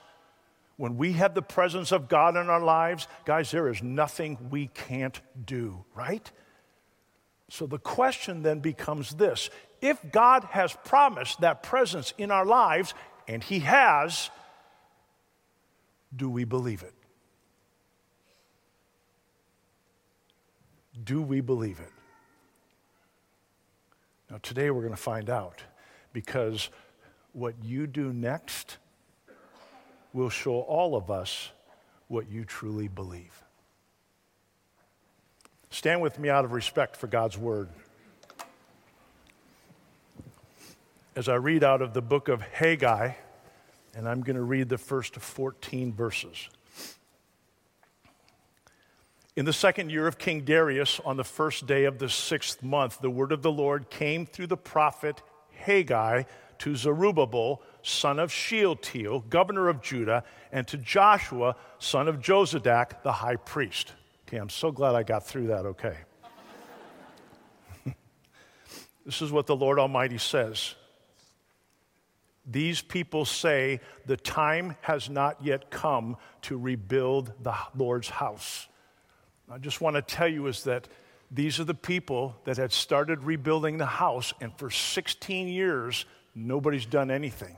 When 0.75 0.97
we 0.97 1.13
have 1.13 1.35
the 1.35 1.41
presence 1.41 1.93
of 1.93 2.09
God 2.09 2.35
in 2.35 2.49
our 2.49 2.59
lives, 2.61 3.07
guys, 3.23 3.49
there 3.49 3.69
is 3.69 3.81
nothing 3.81 4.49
we 4.49 4.67
can't 4.67 5.21
do, 5.45 5.85
right? 5.95 6.29
So 7.53 7.67
the 7.67 7.77
question 7.77 8.41
then 8.41 8.61
becomes 8.61 9.13
this 9.13 9.51
if 9.79 9.99
God 10.11 10.43
has 10.45 10.75
promised 10.85 11.41
that 11.41 11.61
presence 11.61 12.11
in 12.17 12.31
our 12.31 12.47
lives, 12.47 12.95
and 13.27 13.43
He 13.43 13.59
has, 13.59 14.31
do 16.15 16.31
we 16.31 16.45
believe 16.45 16.81
it? 16.81 16.95
Do 21.03 21.21
we 21.21 21.41
believe 21.41 21.79
it? 21.79 21.91
Now, 24.31 24.39
today 24.41 24.71
we're 24.71 24.81
going 24.81 24.95
to 24.95 24.97
find 24.97 25.29
out 25.29 25.61
because 26.11 26.71
what 27.33 27.53
you 27.63 27.85
do 27.85 28.11
next 28.11 28.77
will 30.11 30.31
show 30.31 30.61
all 30.61 30.95
of 30.95 31.11
us 31.11 31.51
what 32.07 32.27
you 32.31 32.45
truly 32.45 32.87
believe. 32.87 33.42
Stand 35.73 36.01
with 36.01 36.19
me 36.19 36.29
out 36.29 36.45
of 36.45 36.51
respect 36.51 36.95
for 36.95 37.07
God's 37.07 37.35
word. 37.35 37.67
As 41.15 41.27
I 41.27 41.33
read 41.33 41.63
out 41.63 41.81
of 41.81 41.95
the 41.95 42.01
book 42.01 42.27
of 42.27 42.43
Haggai, 42.43 43.13
and 43.95 44.07
I'm 44.07 44.21
going 44.21 44.35
to 44.35 44.43
read 44.43 44.69
the 44.69 44.77
first 44.77 45.15
14 45.15 45.91
verses. 45.91 46.47
In 49.35 49.45
the 49.45 49.51
second 49.51 49.89
year 49.89 50.05
of 50.05 50.19
King 50.19 50.41
Darius, 50.41 51.01
on 51.03 51.17
the 51.17 51.23
first 51.23 51.65
day 51.65 51.85
of 51.85 51.97
the 51.97 52.07
sixth 52.07 52.61
month, 52.61 52.99
the 53.01 53.09
word 53.09 53.31
of 53.31 53.41
the 53.41 53.51
Lord 53.51 53.89
came 53.89 54.27
through 54.27 54.47
the 54.47 54.55
prophet 54.55 55.23
Haggai 55.55 56.23
to 56.59 56.75
Zerubbabel, 56.75 57.63
son 57.81 58.19
of 58.19 58.31
Shealtiel, 58.31 59.21
governor 59.21 59.69
of 59.69 59.81
Judah, 59.81 60.23
and 60.51 60.67
to 60.67 60.77
Joshua, 60.77 61.55
son 61.79 62.07
of 62.07 62.19
Jozadak, 62.19 63.01
the 63.01 63.13
high 63.13 63.37
priest. 63.37 63.93
Okay, 64.33 64.41
I'm 64.41 64.49
so 64.49 64.71
glad 64.71 64.95
I 64.95 65.03
got 65.03 65.27
through 65.27 65.45
that 65.49 65.63
okay. 65.67 65.95
this 69.05 69.21
is 69.21 69.31
what 69.31 69.45
the 69.45 69.55
Lord 69.55 69.77
Almighty 69.77 70.17
says. 70.17 70.73
These 72.43 72.81
people 72.81 73.25
say 73.25 73.79
the 74.07 74.17
time 74.17 74.75
has 74.81 75.07
not 75.07 75.45
yet 75.45 75.69
come 75.69 76.17
to 76.41 76.57
rebuild 76.57 77.31
the 77.43 77.53
Lord's 77.77 78.09
house. 78.09 78.67
I 79.51 79.59
just 79.59 79.81
want 79.81 79.97
to 79.97 80.01
tell 80.01 80.27
you 80.27 80.47
is 80.47 80.63
that 80.63 80.87
these 81.29 81.59
are 81.59 81.65
the 81.65 81.75
people 81.75 82.35
that 82.45 82.57
had 82.57 82.71
started 82.71 83.21
rebuilding 83.25 83.77
the 83.77 83.85
house, 83.85 84.33
and 84.41 84.51
for 84.57 84.71
16 84.71 85.47
years, 85.47 86.07
nobody's 86.33 86.87
done 86.87 87.11
anything. 87.11 87.55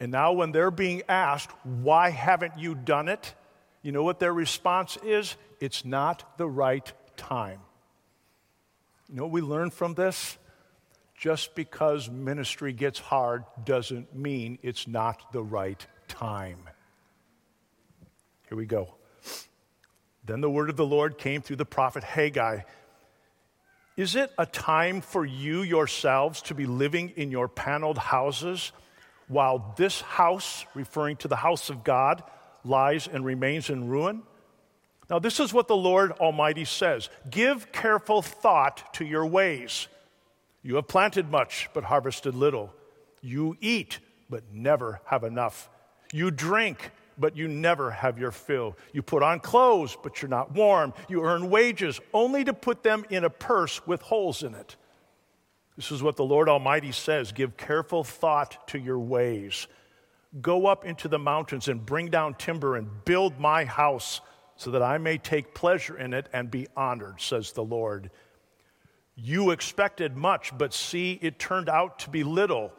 And 0.00 0.10
now, 0.10 0.32
when 0.32 0.52
they're 0.52 0.70
being 0.70 1.02
asked, 1.06 1.50
why 1.64 2.08
haven't 2.08 2.58
you 2.58 2.74
done 2.74 3.10
it? 3.10 3.34
You 3.82 3.92
know 3.92 4.02
what 4.02 4.20
their 4.20 4.32
response 4.32 4.98
is? 5.02 5.36
It's 5.60 5.84
not 5.84 6.36
the 6.38 6.48
right 6.48 6.90
time. 7.16 7.60
You 9.08 9.16
know 9.16 9.26
we 9.26 9.40
learn 9.40 9.70
from 9.70 9.94
this? 9.94 10.38
Just 11.16 11.54
because 11.54 12.08
ministry 12.08 12.72
gets 12.72 12.98
hard 12.98 13.44
doesn't 13.64 14.14
mean 14.14 14.58
it's 14.62 14.86
not 14.86 15.32
the 15.32 15.42
right 15.42 15.84
time. 16.08 16.58
Here 18.48 18.56
we 18.56 18.66
go. 18.66 18.94
Then 20.24 20.40
the 20.40 20.50
word 20.50 20.70
of 20.70 20.76
the 20.76 20.86
Lord 20.86 21.18
came 21.18 21.42
through 21.42 21.56
the 21.56 21.64
prophet 21.64 22.04
Haggai. 22.04 22.60
Is 23.96 24.16
it 24.16 24.32
a 24.38 24.46
time 24.46 25.00
for 25.00 25.24
you 25.24 25.62
yourselves 25.62 26.42
to 26.42 26.54
be 26.54 26.66
living 26.66 27.12
in 27.16 27.30
your 27.30 27.48
paneled 27.48 27.98
houses 27.98 28.72
while 29.28 29.74
this 29.76 30.00
house, 30.00 30.64
referring 30.74 31.16
to 31.18 31.28
the 31.28 31.36
house 31.36 31.70
of 31.70 31.84
God, 31.84 32.22
lies 32.64 33.08
and 33.08 33.24
remains 33.24 33.70
in 33.70 33.88
ruin? 33.88 34.22
Now, 35.08 35.18
this 35.18 35.40
is 35.40 35.52
what 35.52 35.66
the 35.66 35.76
Lord 35.76 36.12
Almighty 36.12 36.64
says 36.64 37.10
Give 37.28 37.70
careful 37.72 38.22
thought 38.22 38.94
to 38.94 39.04
your 39.04 39.26
ways. 39.26 39.88
You 40.62 40.76
have 40.76 40.88
planted 40.88 41.30
much, 41.30 41.68
but 41.72 41.84
harvested 41.84 42.34
little. 42.34 42.72
You 43.22 43.56
eat, 43.60 43.98
but 44.28 44.44
never 44.52 45.00
have 45.06 45.24
enough. 45.24 45.68
You 46.12 46.30
drink, 46.30 46.90
but 47.18 47.36
you 47.36 47.48
never 47.48 47.90
have 47.90 48.18
your 48.18 48.30
fill. 48.30 48.76
You 48.92 49.02
put 49.02 49.22
on 49.22 49.40
clothes, 49.40 49.96
but 50.02 50.20
you're 50.20 50.28
not 50.28 50.54
warm. 50.54 50.94
You 51.08 51.24
earn 51.24 51.50
wages 51.50 52.00
only 52.12 52.44
to 52.44 52.52
put 52.52 52.82
them 52.82 53.04
in 53.10 53.24
a 53.24 53.30
purse 53.30 53.86
with 53.86 54.02
holes 54.02 54.42
in 54.42 54.54
it. 54.54 54.76
This 55.76 55.90
is 55.90 56.02
what 56.02 56.16
the 56.16 56.24
Lord 56.24 56.48
Almighty 56.48 56.92
says 56.92 57.32
Give 57.32 57.56
careful 57.56 58.04
thought 58.04 58.68
to 58.68 58.78
your 58.78 58.98
ways. 58.98 59.66
Go 60.40 60.66
up 60.66 60.84
into 60.84 61.08
the 61.08 61.18
mountains 61.18 61.68
and 61.68 61.84
bring 61.84 62.08
down 62.08 62.34
timber 62.34 62.76
and 62.76 63.04
build 63.04 63.40
my 63.40 63.64
house 63.64 64.20
so 64.56 64.70
that 64.70 64.82
I 64.82 64.98
may 64.98 65.18
take 65.18 65.54
pleasure 65.54 65.98
in 65.98 66.12
it 66.12 66.28
and 66.32 66.50
be 66.50 66.68
honored, 66.76 67.20
says 67.20 67.52
the 67.52 67.64
Lord. 67.64 68.10
You 69.16 69.50
expected 69.50 70.16
much, 70.16 70.56
but 70.56 70.72
see, 70.72 71.18
it 71.20 71.38
turned 71.38 71.68
out 71.68 71.98
to 72.00 72.10
be 72.10 72.22
little. 72.22 72.72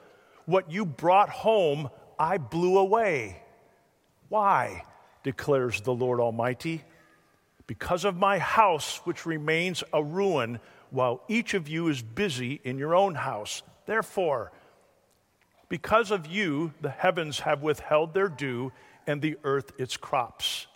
What 0.46 0.72
you 0.72 0.86
brought 0.86 1.29
home, 1.29 1.89
I 2.17 2.38
blew 2.38 2.77
away. 2.77 3.41
Why? 4.29 4.86
declares 5.24 5.81
the 5.81 5.93
Lord 5.93 6.20
Almighty. 6.20 6.84
Because 7.67 8.05
of 8.05 8.15
my 8.15 8.39
house, 8.39 8.98
which 9.03 9.25
remains 9.25 9.84
a 9.93 10.03
ruin, 10.03 10.60
while 10.89 11.24
each 11.27 11.53
of 11.53 11.67
you 11.67 11.88
is 11.88 12.01
busy 12.01 12.60
in 12.63 12.77
your 12.77 12.96
own 12.96 13.15
house. 13.15 13.63
Therefore, 13.86 14.51
because 15.71 16.11
of 16.11 16.27
you, 16.27 16.73
the 16.81 16.89
heavens 16.89 17.39
have 17.39 17.61
withheld 17.61 18.13
their 18.13 18.27
dew, 18.27 18.73
and 19.07 19.21
the 19.21 19.37
earth 19.45 19.71
its 19.79 19.95
crops. 19.95 20.67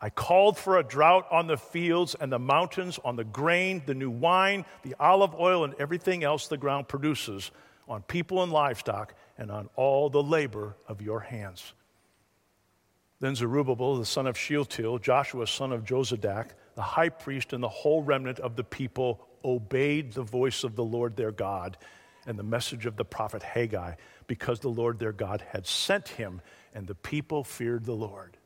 I 0.00 0.10
called 0.10 0.56
for 0.56 0.78
a 0.78 0.84
drought 0.84 1.26
on 1.28 1.48
the 1.48 1.56
fields 1.56 2.14
and 2.14 2.30
the 2.30 2.38
mountains, 2.38 3.00
on 3.04 3.16
the 3.16 3.24
grain, 3.24 3.82
the 3.84 3.94
new 3.94 4.10
wine, 4.10 4.64
the 4.84 4.94
olive 5.00 5.34
oil, 5.34 5.64
and 5.64 5.74
everything 5.76 6.22
else 6.22 6.46
the 6.46 6.56
ground 6.56 6.86
produces, 6.86 7.50
on 7.88 8.02
people 8.02 8.44
and 8.44 8.52
livestock, 8.52 9.12
and 9.36 9.50
on 9.50 9.68
all 9.74 10.08
the 10.08 10.22
labor 10.22 10.76
of 10.86 11.02
your 11.02 11.18
hands. 11.18 11.72
Then 13.18 13.34
Zerubbabel, 13.34 13.96
the 13.96 14.06
son 14.06 14.28
of 14.28 14.38
Shealtiel, 14.38 15.00
Joshua, 15.00 15.48
son 15.48 15.72
of 15.72 15.82
Jozadak, 15.82 16.50
the 16.76 16.82
high 16.82 17.08
priest, 17.08 17.52
and 17.52 17.62
the 17.62 17.68
whole 17.68 18.04
remnant 18.04 18.38
of 18.38 18.54
the 18.54 18.62
people 18.62 19.26
obeyed 19.44 20.12
the 20.12 20.22
voice 20.22 20.62
of 20.62 20.76
the 20.76 20.84
Lord 20.84 21.16
their 21.16 21.32
God 21.32 21.76
and 22.26 22.38
the 22.38 22.42
message 22.42 22.86
of 22.86 22.96
the 22.96 23.04
prophet 23.04 23.42
Haggai, 23.42 23.94
because 24.26 24.60
the 24.60 24.68
Lord 24.68 24.98
their 24.98 25.12
God 25.12 25.44
had 25.50 25.66
sent 25.66 26.08
him, 26.08 26.40
and 26.74 26.86
the 26.86 26.94
people 26.94 27.44
feared 27.44 27.84
the 27.84 27.92
Lord. 27.92 28.36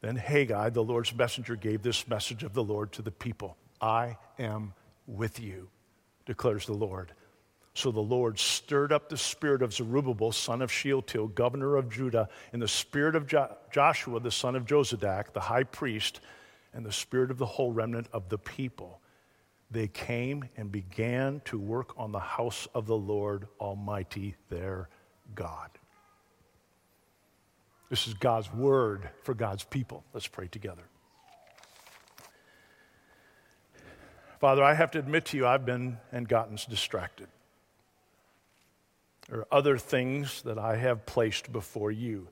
Then 0.00 0.16
Haggai, 0.16 0.70
the 0.70 0.82
Lord's 0.82 1.14
messenger, 1.14 1.56
gave 1.56 1.82
this 1.82 2.08
message 2.08 2.42
of 2.42 2.54
the 2.54 2.64
Lord 2.64 2.92
to 2.92 3.02
the 3.02 3.10
people 3.10 3.56
I 3.80 4.16
am 4.38 4.74
with 5.06 5.40
you, 5.40 5.68
declares 6.26 6.66
the 6.66 6.72
Lord. 6.72 7.12
So 7.74 7.90
the 7.90 8.00
Lord 8.00 8.38
stirred 8.38 8.92
up 8.92 9.08
the 9.08 9.16
spirit 9.16 9.62
of 9.62 9.72
Zerubbabel, 9.72 10.32
son 10.32 10.60
of 10.60 10.70
Shealtiel, 10.70 11.28
governor 11.28 11.76
of 11.76 11.88
Judah, 11.88 12.28
and 12.52 12.60
the 12.60 12.68
spirit 12.68 13.16
of 13.16 13.26
jo- 13.26 13.56
Joshua, 13.72 14.20
the 14.20 14.30
son 14.30 14.56
of 14.56 14.66
Jozadak, 14.66 15.32
the 15.32 15.40
high 15.40 15.64
priest, 15.64 16.20
and 16.74 16.84
the 16.84 16.92
spirit 16.92 17.30
of 17.30 17.38
the 17.38 17.46
whole 17.46 17.72
remnant 17.72 18.08
of 18.12 18.28
the 18.28 18.38
people. 18.38 19.00
They 19.72 19.88
came 19.88 20.44
and 20.58 20.70
began 20.70 21.40
to 21.46 21.58
work 21.58 21.94
on 21.96 22.12
the 22.12 22.20
house 22.20 22.68
of 22.74 22.86
the 22.86 22.96
Lord 22.96 23.48
Almighty, 23.58 24.36
their 24.50 24.90
God. 25.34 25.70
This 27.88 28.06
is 28.06 28.14
God's 28.14 28.52
word 28.52 29.08
for 29.22 29.34
God's 29.34 29.64
people. 29.64 30.04
Let's 30.12 30.26
pray 30.28 30.48
together. 30.48 30.82
Father, 34.40 34.62
I 34.62 34.74
have 34.74 34.90
to 34.90 34.98
admit 34.98 35.26
to 35.26 35.38
you, 35.38 35.46
I've 35.46 35.64
been 35.64 35.98
and 36.10 36.28
gotten 36.28 36.56
distracted 36.68 37.28
There 39.28 39.38
are 39.40 39.48
other 39.52 39.78
things 39.78 40.42
that 40.42 40.58
I 40.58 40.76
have 40.76 41.06
placed 41.06 41.52
before 41.52 41.90
you, 41.90 42.28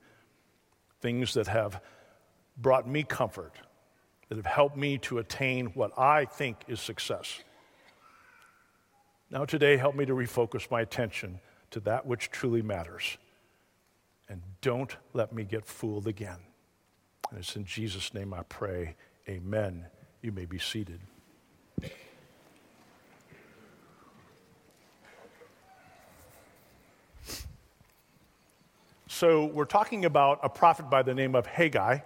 things 1.00 1.35
that 1.35 1.47
have 1.47 1.80
brought 2.59 2.87
me 2.88 3.02
comfort, 3.02 3.54
that 4.30 4.37
have 4.37 4.46
helped 4.46 4.76
me 4.76 4.96
to 4.96 5.18
attain 5.18 5.66
what 5.75 5.90
I 5.99 6.25
think 6.25 6.56
is 6.68 6.80
success. 6.80 7.42
Now, 9.28 9.44
today, 9.44 9.76
help 9.76 9.96
me 9.96 10.06
to 10.06 10.12
refocus 10.12 10.70
my 10.70 10.80
attention 10.80 11.40
to 11.72 11.80
that 11.80 12.06
which 12.06 12.30
truly 12.30 12.62
matters. 12.62 13.18
And 14.28 14.40
don't 14.60 14.96
let 15.14 15.32
me 15.32 15.42
get 15.42 15.66
fooled 15.66 16.06
again. 16.06 16.38
And 17.28 17.40
it's 17.40 17.56
in 17.56 17.64
Jesus' 17.64 18.14
name 18.14 18.32
I 18.32 18.42
pray. 18.44 18.94
Amen. 19.28 19.87
You 20.22 20.30
may 20.30 20.46
be 20.46 20.58
seated. 20.58 21.00
So 29.08 29.46
we're 29.46 29.64
talking 29.64 30.04
about 30.04 30.38
a 30.44 30.49
prophet 30.49 30.88
by 30.88 31.02
the 31.02 31.14
name 31.14 31.34
of 31.34 31.46
Haggai. 31.46 31.99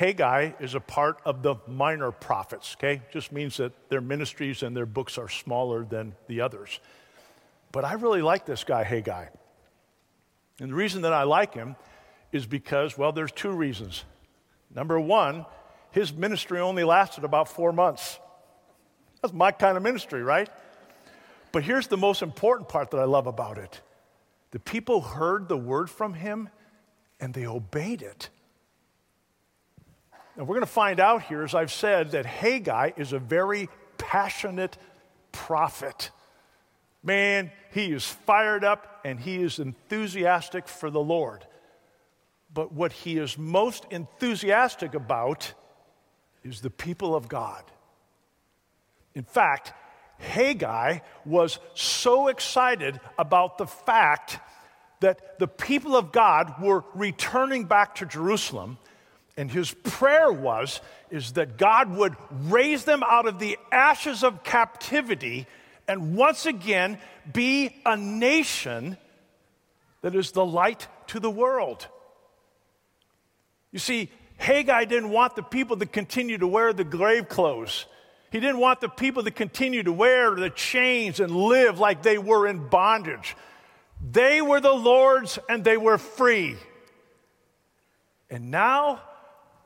Haggai 0.00 0.52
is 0.60 0.74
a 0.74 0.80
part 0.80 1.20
of 1.26 1.42
the 1.42 1.56
minor 1.68 2.10
prophets, 2.10 2.74
okay? 2.78 3.02
Just 3.12 3.32
means 3.32 3.58
that 3.58 3.90
their 3.90 4.00
ministries 4.00 4.62
and 4.62 4.74
their 4.74 4.86
books 4.86 5.18
are 5.18 5.28
smaller 5.28 5.84
than 5.84 6.14
the 6.26 6.40
others. 6.40 6.80
But 7.70 7.84
I 7.84 7.92
really 7.92 8.22
like 8.22 8.46
this 8.46 8.64
guy, 8.64 8.82
Haggai. 8.82 9.26
And 10.58 10.70
the 10.70 10.74
reason 10.74 11.02
that 11.02 11.12
I 11.12 11.24
like 11.24 11.52
him 11.52 11.76
is 12.32 12.46
because, 12.46 12.96
well, 12.96 13.12
there's 13.12 13.30
two 13.30 13.50
reasons. 13.50 14.04
Number 14.74 14.98
one, 14.98 15.44
his 15.90 16.14
ministry 16.14 16.60
only 16.60 16.82
lasted 16.82 17.24
about 17.24 17.48
four 17.48 17.70
months. 17.70 18.18
That's 19.20 19.34
my 19.34 19.52
kind 19.52 19.76
of 19.76 19.82
ministry, 19.82 20.22
right? 20.22 20.48
But 21.52 21.62
here's 21.62 21.88
the 21.88 21.98
most 21.98 22.22
important 22.22 22.70
part 22.70 22.90
that 22.92 23.00
I 23.00 23.04
love 23.04 23.26
about 23.26 23.58
it 23.58 23.82
the 24.50 24.60
people 24.60 25.02
heard 25.02 25.50
the 25.50 25.58
word 25.58 25.90
from 25.90 26.14
him 26.14 26.48
and 27.20 27.34
they 27.34 27.44
obeyed 27.46 28.00
it. 28.00 28.30
And 30.40 30.48
we're 30.48 30.54
going 30.54 30.66
to 30.66 30.72
find 30.72 31.00
out 31.00 31.24
here, 31.24 31.42
as 31.42 31.54
I've 31.54 31.70
said, 31.70 32.12
that 32.12 32.24
Haggai 32.24 32.92
is 32.96 33.12
a 33.12 33.18
very 33.18 33.68
passionate 33.98 34.78
prophet. 35.32 36.10
Man, 37.02 37.52
he 37.72 37.92
is 37.92 38.06
fired 38.06 38.64
up 38.64 39.02
and 39.04 39.20
he 39.20 39.42
is 39.42 39.58
enthusiastic 39.58 40.66
for 40.66 40.90
the 40.90 40.98
Lord. 40.98 41.46
But 42.54 42.72
what 42.72 42.90
he 42.90 43.18
is 43.18 43.36
most 43.36 43.84
enthusiastic 43.90 44.94
about 44.94 45.52
is 46.42 46.62
the 46.62 46.70
people 46.70 47.14
of 47.14 47.28
God. 47.28 47.62
In 49.14 49.24
fact, 49.24 49.74
Haggai 50.20 51.00
was 51.26 51.58
so 51.74 52.28
excited 52.28 52.98
about 53.18 53.58
the 53.58 53.66
fact 53.66 54.38
that 55.00 55.38
the 55.38 55.48
people 55.48 55.94
of 55.94 56.12
God 56.12 56.54
were 56.62 56.82
returning 56.94 57.64
back 57.64 57.96
to 57.96 58.06
Jerusalem 58.06 58.78
and 59.36 59.50
his 59.50 59.72
prayer 59.72 60.32
was 60.32 60.80
is 61.10 61.32
that 61.32 61.56
God 61.56 61.90
would 61.96 62.14
raise 62.30 62.84
them 62.84 63.02
out 63.02 63.26
of 63.26 63.38
the 63.38 63.58
ashes 63.72 64.22
of 64.22 64.42
captivity 64.42 65.46
and 65.88 66.14
once 66.14 66.46
again 66.46 66.98
be 67.32 67.74
a 67.84 67.96
nation 67.96 68.96
that 70.02 70.14
is 70.14 70.32
the 70.32 70.44
light 70.44 70.86
to 71.08 71.20
the 71.20 71.30
world. 71.30 71.86
You 73.72 73.78
see, 73.78 74.10
Haggai 74.36 74.84
didn't 74.84 75.10
want 75.10 75.36
the 75.36 75.42
people 75.42 75.76
to 75.76 75.86
continue 75.86 76.38
to 76.38 76.46
wear 76.46 76.72
the 76.72 76.84
grave 76.84 77.28
clothes. 77.28 77.86
He 78.30 78.40
didn't 78.40 78.58
want 78.58 78.80
the 78.80 78.88
people 78.88 79.24
to 79.24 79.30
continue 79.30 79.82
to 79.82 79.92
wear 79.92 80.34
the 80.34 80.50
chains 80.50 81.20
and 81.20 81.34
live 81.34 81.78
like 81.78 82.02
they 82.02 82.18
were 82.18 82.46
in 82.46 82.68
bondage. 82.68 83.36
They 84.00 84.40
were 84.40 84.60
the 84.60 84.72
Lord's 84.72 85.38
and 85.48 85.64
they 85.64 85.76
were 85.76 85.98
free. 85.98 86.56
And 88.30 88.50
now 88.50 89.02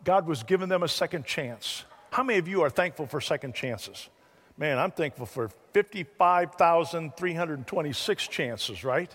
God 0.05 0.27
was 0.27 0.43
giving 0.43 0.69
them 0.69 0.83
a 0.83 0.89
second 0.89 1.25
chance. 1.25 1.85
How 2.11 2.23
many 2.23 2.39
of 2.39 2.47
you 2.47 2.61
are 2.63 2.71
thankful 2.71 3.07
for 3.07 3.21
second 3.21 3.55
chances? 3.55 4.09
Man, 4.57 4.79
I'm 4.79 4.93
thankful 4.93 5.27
for 5.27 5.49
55,326 5.73 8.29
chances, 8.29 8.85
right? 8.85 9.11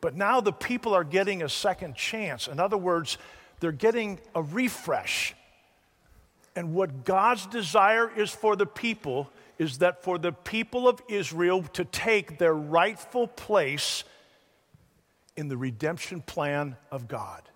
But 0.00 0.14
now 0.14 0.40
the 0.40 0.52
people 0.52 0.94
are 0.94 1.02
getting 1.02 1.42
a 1.42 1.48
second 1.48 1.96
chance. 1.96 2.46
In 2.46 2.60
other 2.60 2.78
words, 2.78 3.18
they're 3.58 3.72
getting 3.72 4.20
a 4.34 4.42
refresh. 4.42 5.34
And 6.54 6.74
what 6.74 7.04
God's 7.04 7.46
desire 7.46 8.08
is 8.16 8.30
for 8.30 8.54
the 8.56 8.66
people 8.66 9.30
is 9.58 9.78
that 9.78 10.02
for 10.02 10.18
the 10.18 10.32
people 10.32 10.88
of 10.88 11.00
Israel 11.08 11.62
to 11.74 11.84
take 11.84 12.38
their 12.38 12.54
rightful 12.54 13.26
place 13.26 14.04
in 15.36 15.48
the 15.48 15.56
redemption 15.56 16.22
plan 16.22 16.76
of 16.90 17.08
God. 17.08 17.49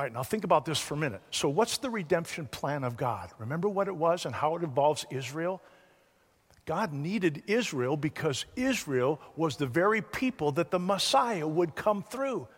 All 0.00 0.04
right, 0.04 0.14
now 0.14 0.22
think 0.22 0.44
about 0.44 0.64
this 0.64 0.78
for 0.78 0.94
a 0.94 0.96
minute. 0.96 1.20
So, 1.30 1.50
what's 1.50 1.76
the 1.76 1.90
redemption 1.90 2.46
plan 2.46 2.84
of 2.84 2.96
God? 2.96 3.28
Remember 3.36 3.68
what 3.68 3.86
it 3.86 3.94
was 3.94 4.24
and 4.24 4.34
how 4.34 4.56
it 4.56 4.62
involves 4.62 5.04
Israel? 5.10 5.60
God 6.64 6.94
needed 6.94 7.42
Israel 7.46 7.98
because 7.98 8.46
Israel 8.56 9.20
was 9.36 9.56
the 9.56 9.66
very 9.66 10.00
people 10.00 10.52
that 10.52 10.70
the 10.70 10.78
Messiah 10.78 11.46
would 11.46 11.74
come 11.74 12.02
through. 12.02 12.48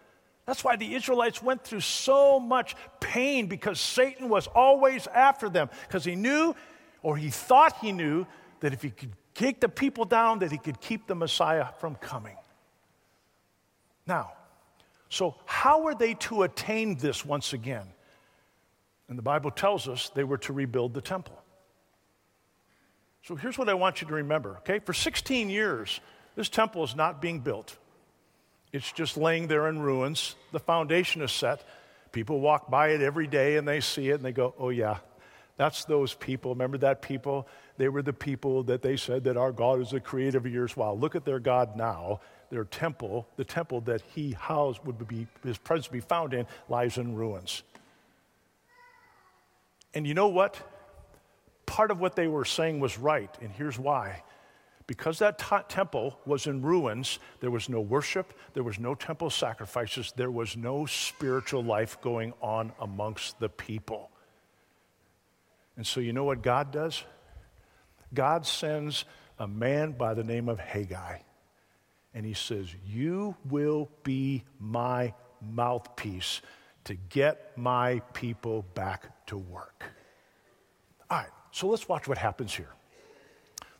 That's 0.47 0.63
why 0.63 0.77
the 0.77 0.95
Israelites 0.95 1.43
went 1.43 1.65
through 1.65 1.81
so 1.81 2.39
much 2.39 2.77
pain 3.01 3.49
because 3.49 3.81
Satan 3.81 4.29
was 4.29 4.47
always 4.47 5.09
after 5.09 5.49
them 5.49 5.69
because 5.89 6.05
he 6.05 6.15
knew 6.15 6.55
or 7.03 7.17
he 7.17 7.31
thought 7.31 7.77
he 7.81 7.91
knew 7.91 8.25
that 8.61 8.73
if 8.73 8.83
he 8.83 8.91
could 8.91 9.17
kick 9.35 9.59
the 9.59 9.69
people 9.69 10.05
down 10.05 10.39
that 10.39 10.53
he 10.53 10.59
could 10.59 10.81
keep 10.81 11.09
the 11.09 11.17
Messiah 11.17 11.67
from 11.81 11.97
coming. 11.97 12.37
Now, 14.07 14.31
so 15.13 15.35
how 15.45 15.83
were 15.83 15.95
they 15.95 16.15
to 16.15 16.43
attain 16.43 16.97
this 16.97 17.23
once 17.23 17.53
again? 17.53 17.87
And 19.11 19.19
the 19.19 19.23
Bible 19.23 19.51
tells 19.51 19.87
us 19.87 20.11
they 20.15 20.25
were 20.25 20.39
to 20.39 20.55
rebuild 20.55 20.95
the 20.95 21.03
temple. 21.03 21.39
So 23.25 23.37
here's 23.37 23.59
what 23.59 23.69
I 23.69 23.75
want 23.75 24.01
you 24.01 24.09
to 24.09 24.15
remember, 24.15 24.57
okay? 24.61 24.79
For 24.79 24.95
16 24.95 25.51
years, 25.51 26.01
this 26.35 26.49
temple 26.49 26.83
is 26.83 26.97
not 26.97 27.21
being 27.21 27.41
built. 27.41 27.77
It's 28.73 28.91
just 28.91 29.19
laying 29.19 29.49
there 29.49 29.69
in 29.69 29.81
ruins. 29.81 30.35
The 30.51 30.61
foundation 30.61 31.21
is 31.21 31.31
set. 31.31 31.63
People 32.13 32.41
walk 32.41 32.71
by 32.71 32.89
it 32.89 33.03
every 33.03 33.27
day 33.27 33.59
and 33.59 33.69
they 33.69 33.81
see 33.81 34.09
it 34.09 34.15
and 34.15 34.25
they 34.25 34.33
go, 34.33 34.55
oh, 34.59 34.71
yeah, 34.71 34.97
that's 35.59 35.85
those 35.85 36.15
people. 36.15 36.55
Remember 36.55 36.79
that 36.79 37.03
people? 37.03 37.47
They 37.77 37.91
were 37.91 38.01
the 38.01 38.15
people 38.15 38.63
that 38.63 38.81
they 38.81 38.97
said 38.97 39.25
that 39.25 39.37
our 39.37 39.53
God 39.53 39.83
is 39.83 39.91
the 39.91 40.01
creator 40.01 40.39
of 40.39 40.47
years. 40.47 40.75
Wow, 40.75 40.95
look 40.95 41.15
at 41.15 41.27
their 41.27 41.39
God 41.39 41.77
now. 41.77 42.21
Their 42.53 42.65
temple, 42.65 43.27
the 43.37 43.45
temple 43.45 43.81
that 43.81 44.03
he 44.15 44.33
housed 44.33 44.85
would 44.85 45.09
be, 45.09 45.27
his 45.43 45.57
presence 45.57 45.89
be 45.89 46.01
found 46.01 46.35
in, 46.35 46.47
lies 46.69 46.99
in 46.99 47.17
ruins. 47.17 47.65
And 49.95 50.07
you 50.07 50.13
know 50.13 50.29
what? 50.29 50.61
Part 51.67 51.91
of 51.91 51.99
what 51.99 52.15
they 52.15 52.29
were 52.29 52.45
saying 52.45 52.79
was 52.79 52.97
right, 52.99 53.35
and 53.41 53.51
here's 53.51 53.79
why 53.79 54.23
because 54.87 55.21
that 55.21 55.39
t- 55.39 55.57
temple 55.69 56.19
was 56.27 56.47
in 56.47 56.61
ruins, 56.61 57.19
there 57.41 57.51
was 57.51 57.69
no 57.69 57.81
worship, 57.81 58.35
there 58.53 58.63
was 58.63 58.79
no 58.79 58.95
temple 58.95 59.31
sacrifices, 59.31 60.13
there 60.17 60.31
was 60.31 60.55
no 60.55 60.85
spiritual 60.85 61.65
life 61.65 61.99
going 62.03 62.35
on 62.43 62.73
amongst 62.81 63.39
the 63.41 63.49
people. 63.49 64.11
And 65.79 65.87
so, 65.87 66.01
you 66.01 66.13
know 66.13 66.25
what 66.25 66.43
God 66.43 66.73
does? 66.73 67.05
God 68.13 68.45
sends 68.45 69.07
a 69.39 69.49
man 69.49 69.93
by 69.93 70.13
the 70.13 70.25
name 70.25 70.49
of 70.49 70.59
Haggai, 70.59 71.21
and 72.15 72.27
he 72.27 72.35
says, 72.35 72.69
You 72.87 73.37
will 73.49 73.89
be 74.03 74.45
my 74.59 75.15
mouthpiece 75.41 76.41
to 76.85 76.95
get 76.95 77.57
my 77.57 78.01
people 78.13 78.65
back 78.75 79.27
to 79.27 79.37
work. 79.37 79.85
All 81.11 81.19
right, 81.19 81.29
so 81.51 81.69
let's 81.69 81.89
watch 81.89 82.09
what 82.09 82.19
happens 82.19 82.55
here. 82.55 82.71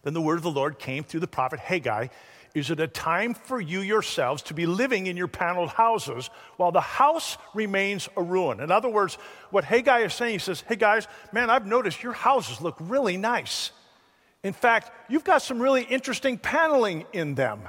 Then 0.03 0.15
the 0.15 0.21
word 0.21 0.37
of 0.37 0.43
the 0.43 0.51
Lord 0.51 0.79
came 0.79 1.05
through 1.05 1.21
the 1.21 1.27
prophet 1.27 1.61
Haggai. 1.61 2.09
Is 2.55 2.71
it 2.71 2.81
a 2.81 2.87
time 2.87 3.35
for 3.35 3.61
you 3.61 3.81
yourselves 3.81 4.43
to 4.43 4.55
be 4.55 4.67
living 4.67 5.07
in 5.07 5.17
your 5.17 5.29
paneled 5.29 5.71
houses 5.71 6.29
while 6.59 6.71
the 6.71 6.81
house 6.81 7.39
remains 7.55 8.09
a 8.17 8.23
ruin? 8.23 8.61
In 8.61 8.71
other 8.71 8.91
words, 8.91 9.17
what 9.51 9.65
Haggai 9.65 10.01
is 10.01 10.13
saying, 10.13 10.33
he 10.35 10.39
says, 10.39 10.63
Hey 10.69 10.77
guys, 10.77 11.07
man, 11.33 11.49
I've 11.49 11.67
noticed 11.67 12.03
your 12.03 12.13
houses 12.13 12.61
look 12.61 12.77
really 12.79 13.17
nice. 13.17 13.71
In 14.43 14.53
fact, 14.53 14.91
you've 15.09 15.25
got 15.25 15.41
some 15.41 15.63
really 15.63 15.83
interesting 15.83 16.37
paneling 16.37 17.07
in 17.13 17.35
them. 17.35 17.69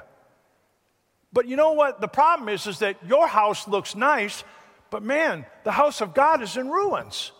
But 1.33 1.47
you 1.47 1.55
know 1.55 1.73
what? 1.73 1.99
The 1.99 2.07
problem 2.07 2.47
is, 2.47 2.67
is 2.67 2.79
that 2.79 2.97
your 3.07 3.27
house 3.27 3.67
looks 3.67 3.95
nice, 3.95 4.43
but 4.91 5.01
man, 5.01 5.45
the 5.63 5.71
house 5.71 5.99
of 5.99 6.13
God 6.13 6.43
is 6.43 6.55
in 6.55 6.69
ruins. 6.69 7.31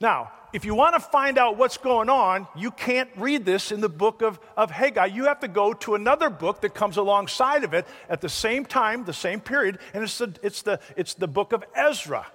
Now, 0.00 0.30
if 0.52 0.64
you 0.64 0.74
want 0.74 0.94
to 0.94 1.00
find 1.00 1.38
out 1.38 1.56
what's 1.56 1.76
going 1.76 2.08
on, 2.08 2.46
you 2.56 2.70
can't 2.70 3.10
read 3.16 3.44
this 3.44 3.70
in 3.70 3.80
the 3.80 3.88
book 3.88 4.22
of, 4.22 4.40
of 4.56 4.70
Haggai. 4.70 5.06
You 5.06 5.24
have 5.24 5.40
to 5.40 5.48
go 5.48 5.72
to 5.74 5.94
another 5.94 6.30
book 6.30 6.62
that 6.62 6.74
comes 6.74 6.96
alongside 6.96 7.64
of 7.64 7.74
it 7.74 7.86
at 8.08 8.20
the 8.20 8.28
same 8.28 8.64
time, 8.64 9.04
the 9.04 9.12
same 9.12 9.40
period, 9.40 9.78
and 9.92 10.02
it's 10.02 10.18
the, 10.18 10.34
it's 10.42 10.62
the, 10.62 10.80
it's 10.96 11.14
the 11.14 11.28
book 11.28 11.52
of 11.52 11.64
Ezra. 11.74 12.26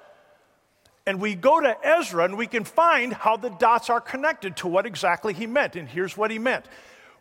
And 1.08 1.21
we 1.21 1.36
go 1.36 1.60
to 1.60 1.77
Ezra 1.86 2.25
and 2.25 2.38
we 2.38 2.47
can 2.47 2.63
find 2.63 3.13
how 3.13 3.38
the 3.38 3.49
dots 3.49 3.89
are 3.89 4.01
connected 4.01 4.58
to 4.58 4.67
what 4.67 4.86
exactly 4.86 5.34
he 5.34 5.45
meant. 5.45 5.75
And 5.75 5.88
here's 5.88 6.17
what 6.17 6.31
he 6.31 6.39
meant. 6.39 6.65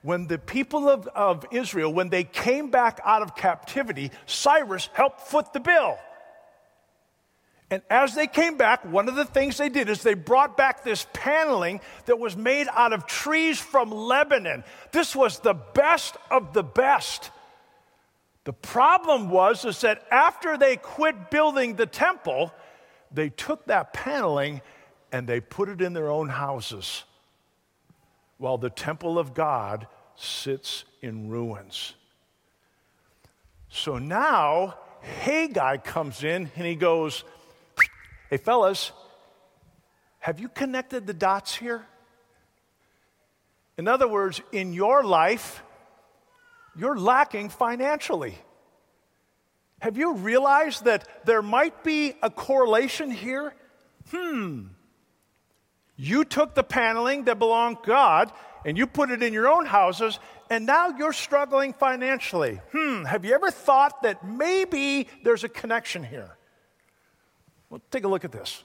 When 0.05 0.27
the 0.27 0.37
people 0.37 0.91
of, 0.91 1.07
of 1.07 1.47
Israel, 1.51 1.91
when 1.91 2.11
they 2.11 2.25
came 2.25 2.71
back 2.71 3.01
out 3.07 3.23
of 3.23 3.35
captivity, 3.35 4.11
Cyrus 4.27 4.91
helped 4.93 5.23
foot 5.23 5.55
the 5.55 5.61
bill. 5.61 5.97
And 7.71 7.81
as 7.89 8.15
they 8.15 8.27
came 8.27 8.59
back, 8.59 8.85
one 8.85 9.09
of 9.09 9.15
the 9.15 9.25
things 9.25 9.57
they 9.57 9.71
did 9.71 9.89
is 9.89 10.03
they 10.03 10.13
brought 10.13 10.59
back 10.59 10.85
this 10.85 11.07
paneling 11.15 11.81
that 12.05 12.19
was 12.19 12.37
made 12.37 12.67
out 12.75 12.93
of 12.93 13.07
trees 13.07 13.59
from 13.59 13.91
Lebanon. 13.91 14.63
This 14.93 15.17
was 15.17 15.39
the 15.39 15.55
best 15.55 16.19
of 16.31 16.53
the 16.53 16.63
best. 16.63 17.31
The 18.45 18.53
problem 18.53 19.31
was 19.31 19.65
is 19.65 19.81
that 19.81 20.07
after 20.11 20.59
they 20.59 20.77
quit 20.77 21.31
building 21.31 21.77
the 21.77 21.87
temple, 21.87 22.53
they 23.11 23.31
took 23.31 23.65
that 23.69 23.95
paneling 23.95 24.61
and 25.13 25.27
they 25.27 25.41
put 25.41 25.71
it 25.71 25.81
in 25.81 25.95
their 25.95 26.11
own 26.11 26.29
houses 26.29 27.05
while 28.37 28.59
the 28.59 28.69
temple 28.69 29.19
of 29.19 29.33
God 29.33 29.87
sits 30.17 30.85
in 31.03 31.29
ruins. 31.29 31.95
So 33.69 33.99
now 33.99 34.77
Haggai 35.03 35.79
comes 35.79 36.25
in 36.25 36.51
and 36.57 36.67
he 36.67 36.77
goes, 36.77 37.25
Hey, 38.31 38.37
fellas, 38.37 38.93
have 40.21 40.41
you 40.41 40.49
connected 40.49 41.07
the 41.07 41.15
dots 41.15 41.55
here? 41.55 41.85
In 43.77 43.89
other 43.89 44.09
words, 44.09 44.41
in 44.53 44.73
your 44.73 45.05
life, 45.05 45.63
you're 46.77 46.99
lacking 46.99 47.49
financially. 47.49 48.39
Have 49.81 49.99
you 49.99 50.15
realized 50.15 50.85
that 50.85 51.27
there 51.27 51.43
might 51.43 51.85
be 51.85 52.15
a 52.23 52.31
correlation 52.31 53.11
here? 53.11 53.55
Hmm. 54.11 54.69
You 55.97 56.25
took 56.25 56.55
the 56.55 56.65
paneling 56.65 57.25
that 57.25 57.39
belonged 57.39 57.79
God 57.85 58.33
and 58.65 58.79
you 58.79 58.87
put 58.87 59.11
it 59.11 59.23
in 59.23 59.33
your 59.33 59.49
own 59.49 59.67
houses, 59.67 60.19
and 60.51 60.67
now 60.67 60.89
you're 60.89 61.13
struggling 61.13 61.73
financially. 61.73 62.61
Hmm. 62.73 63.05
Have 63.05 63.25
you 63.25 63.35
ever 63.35 63.51
thought 63.51 64.03
that 64.03 64.27
maybe 64.27 65.09
there's 65.23 65.45
a 65.45 65.49
connection 65.49 66.03
here? 66.03 66.37
Well, 67.71 67.81
take 67.91 68.05
a 68.05 68.09
look 68.09 68.25
at 68.25 68.33
this. 68.33 68.63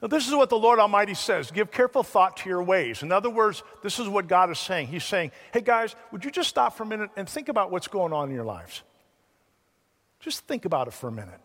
Now, 0.00 0.08
this 0.08 0.26
is 0.26 0.34
what 0.34 0.50
the 0.50 0.58
Lord 0.58 0.80
Almighty 0.80 1.14
says 1.14 1.52
give 1.52 1.70
careful 1.70 2.02
thought 2.02 2.38
to 2.38 2.48
your 2.48 2.62
ways. 2.62 3.04
In 3.04 3.12
other 3.12 3.30
words, 3.30 3.62
this 3.82 4.00
is 4.00 4.08
what 4.08 4.26
God 4.26 4.50
is 4.50 4.58
saying. 4.58 4.88
He's 4.88 5.04
saying, 5.04 5.30
hey 5.52 5.60
guys, 5.60 5.94
would 6.10 6.24
you 6.24 6.30
just 6.32 6.48
stop 6.48 6.76
for 6.76 6.82
a 6.82 6.86
minute 6.86 7.10
and 7.16 7.28
think 7.28 7.48
about 7.48 7.70
what's 7.70 7.86
going 7.86 8.12
on 8.12 8.28
in 8.28 8.34
your 8.34 8.44
lives? 8.44 8.82
Just 10.18 10.46
think 10.46 10.64
about 10.64 10.88
it 10.88 10.92
for 10.92 11.08
a 11.08 11.12
minute. 11.12 11.40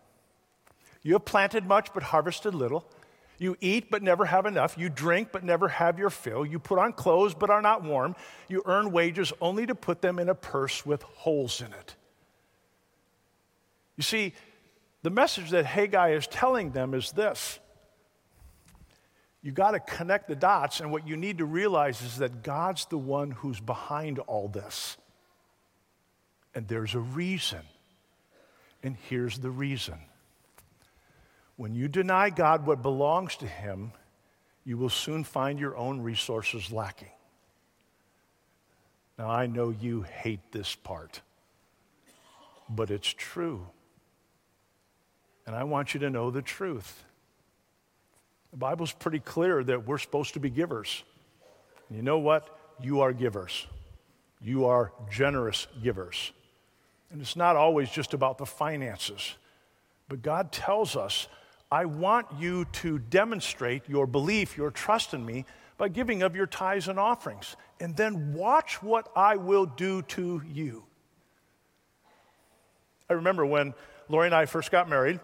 You 1.04 1.14
have 1.14 1.26
planted 1.26 1.66
much 1.66 1.94
but 1.94 2.02
harvested 2.02 2.56
little. 2.56 2.84
You 3.38 3.56
eat 3.62 3.92
but 3.92 4.02
never 4.02 4.26
have 4.26 4.46
enough. 4.46 4.78
You 4.78 4.90
drink 4.90 5.30
but 5.32 5.44
never 5.44 5.68
have 5.68 6.00
your 6.00 6.10
fill. 6.10 6.46
You 6.46 6.60
put 6.60 6.80
on 6.80 6.94
clothes 6.94 7.34
but 7.34 7.50
are 7.50 7.62
not 7.62 7.84
warm. 7.84 8.16
You 8.48 8.64
earn 8.66 8.92
wages 8.92 9.32
only 9.42 9.66
to 9.68 9.76
put 9.76 10.02
them 10.02 10.18
in 10.20 10.30
a 10.30 10.36
purse 10.36 10.86
with 10.86 11.04
holes 11.04 11.62
in 11.62 11.72
it. 11.74 11.96
You 13.96 14.04
see, 14.04 14.34
the 15.04 15.10
message 15.10 15.52
that 15.52 15.66
Haggai 15.66 16.12
is 16.12 16.28
telling 16.28 16.72
them 16.72 16.94
is 16.94 17.12
this 17.12 17.60
you 19.48 19.52
got 19.54 19.72
to 19.72 19.80
connect 19.80 20.28
the 20.28 20.36
dots, 20.36 20.82
and 20.82 20.92
what 20.92 21.08
you 21.08 21.16
need 21.16 21.38
to 21.38 21.46
realize 21.46 22.02
is 22.02 22.18
that 22.18 22.44
God's 22.44 22.86
the 22.88 22.98
one 22.98 23.32
who's 23.32 23.60
behind 23.60 24.20
all 24.20 24.50
this. 24.50 24.98
And 26.54 26.68
there's 26.68 26.96
a 26.96 27.00
reason. 27.00 27.62
And 28.84 28.98
here's 29.10 29.38
the 29.38 29.50
reason 29.50 30.00
when 31.58 31.76
you 31.76 31.88
deny 31.88 32.30
God 32.30 32.66
what 32.66 32.82
belongs 32.82 33.36
to 33.38 33.48
Him, 33.48 33.92
you 34.64 34.78
will 34.78 34.90
soon 34.90 35.24
find 35.24 35.60
your 35.60 35.76
own 35.76 36.02
resources 36.02 36.72
lacking. 36.72 37.10
Now, 39.18 39.30
I 39.30 39.48
know 39.48 39.70
you 39.70 40.04
hate 40.04 40.52
this 40.52 40.76
part, 40.76 41.22
but 42.70 42.92
it's 42.92 43.12
true. 43.12 43.68
And 45.48 45.56
I 45.56 45.64
want 45.64 45.94
you 45.94 46.00
to 46.02 46.10
know 46.10 46.30
the 46.30 46.42
truth. 46.42 47.04
The 48.52 48.58
Bible's 48.58 48.92
pretty 48.92 49.20
clear 49.20 49.64
that 49.64 49.88
we're 49.88 49.98
supposed 49.98 50.34
to 50.36 50.40
be 50.40 50.50
givers. 50.50 51.04
And 51.90 51.98
you 51.98 52.04
know 52.04 52.20
what? 52.20 52.56
You 52.80 53.02
are 53.02 53.14
givers. 53.14 53.66
You 54.40 54.66
are 54.66 54.92
generous 55.10 55.68
givers. 55.82 56.32
And 57.10 57.22
it's 57.22 57.36
not 57.36 57.56
always 57.56 57.90
just 57.90 58.14
about 58.14 58.38
the 58.38 58.46
finances. 58.46 59.36
But 60.10 60.22
God 60.22 60.52
tells 60.52 60.96
us, 60.96 61.28
I 61.72 61.86
want 61.86 62.28
you 62.38 62.66
to 62.66 63.00
demonstrate 63.00 63.90
your 63.90 64.08
belief, 64.08 64.58
your 64.58 64.72
trust 64.72 65.14
in 65.14 65.26
me, 65.26 65.46
by 65.78 65.90
giving 65.90 66.24
of 66.24 66.36
your 66.36 66.48
tithes 66.48 66.88
and 66.88 67.00
offerings. 67.00 67.56
And 67.80 67.96
then 67.96 68.34
watch 68.34 68.82
what 68.82 69.10
I 69.16 69.36
will 69.36 69.66
do 69.66 70.02
to 70.04 70.42
you. 70.52 70.86
I 73.10 73.14
remember 73.14 73.46
when 73.46 73.74
Lori 74.10 74.28
and 74.28 74.36
I 74.36 74.46
first 74.46 74.72
got 74.72 74.90
married, 74.90 75.20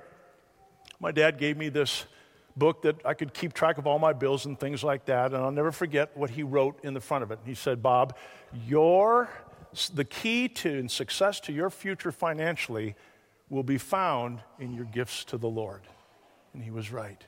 my 0.99 1.11
dad 1.11 1.37
gave 1.37 1.57
me 1.57 1.69
this 1.69 2.05
book 2.55 2.83
that 2.83 3.05
I 3.05 3.13
could 3.13 3.33
keep 3.33 3.53
track 3.53 3.77
of 3.77 3.87
all 3.87 3.99
my 3.99 4.13
bills 4.13 4.45
and 4.45 4.59
things 4.59 4.83
like 4.83 5.05
that. 5.05 5.33
And 5.33 5.43
I'll 5.43 5.51
never 5.51 5.71
forget 5.71 6.15
what 6.15 6.29
he 6.29 6.43
wrote 6.43 6.83
in 6.83 6.93
the 6.93 7.01
front 7.01 7.23
of 7.23 7.31
it. 7.31 7.39
He 7.45 7.55
said, 7.55 7.81
Bob, 7.81 8.15
your 8.67 9.29
the 9.93 10.05
key 10.05 10.47
to 10.47 10.87
success 10.87 11.39
to 11.41 11.51
your 11.51 11.71
future 11.71 12.11
financially 12.11 12.95
will 13.49 13.63
be 13.63 13.79
found 13.79 14.39
in 14.59 14.73
your 14.73 14.85
gifts 14.85 15.23
to 15.25 15.37
the 15.37 15.49
Lord. 15.49 15.81
And 16.53 16.63
he 16.63 16.71
was 16.71 16.91
right. 16.91 17.23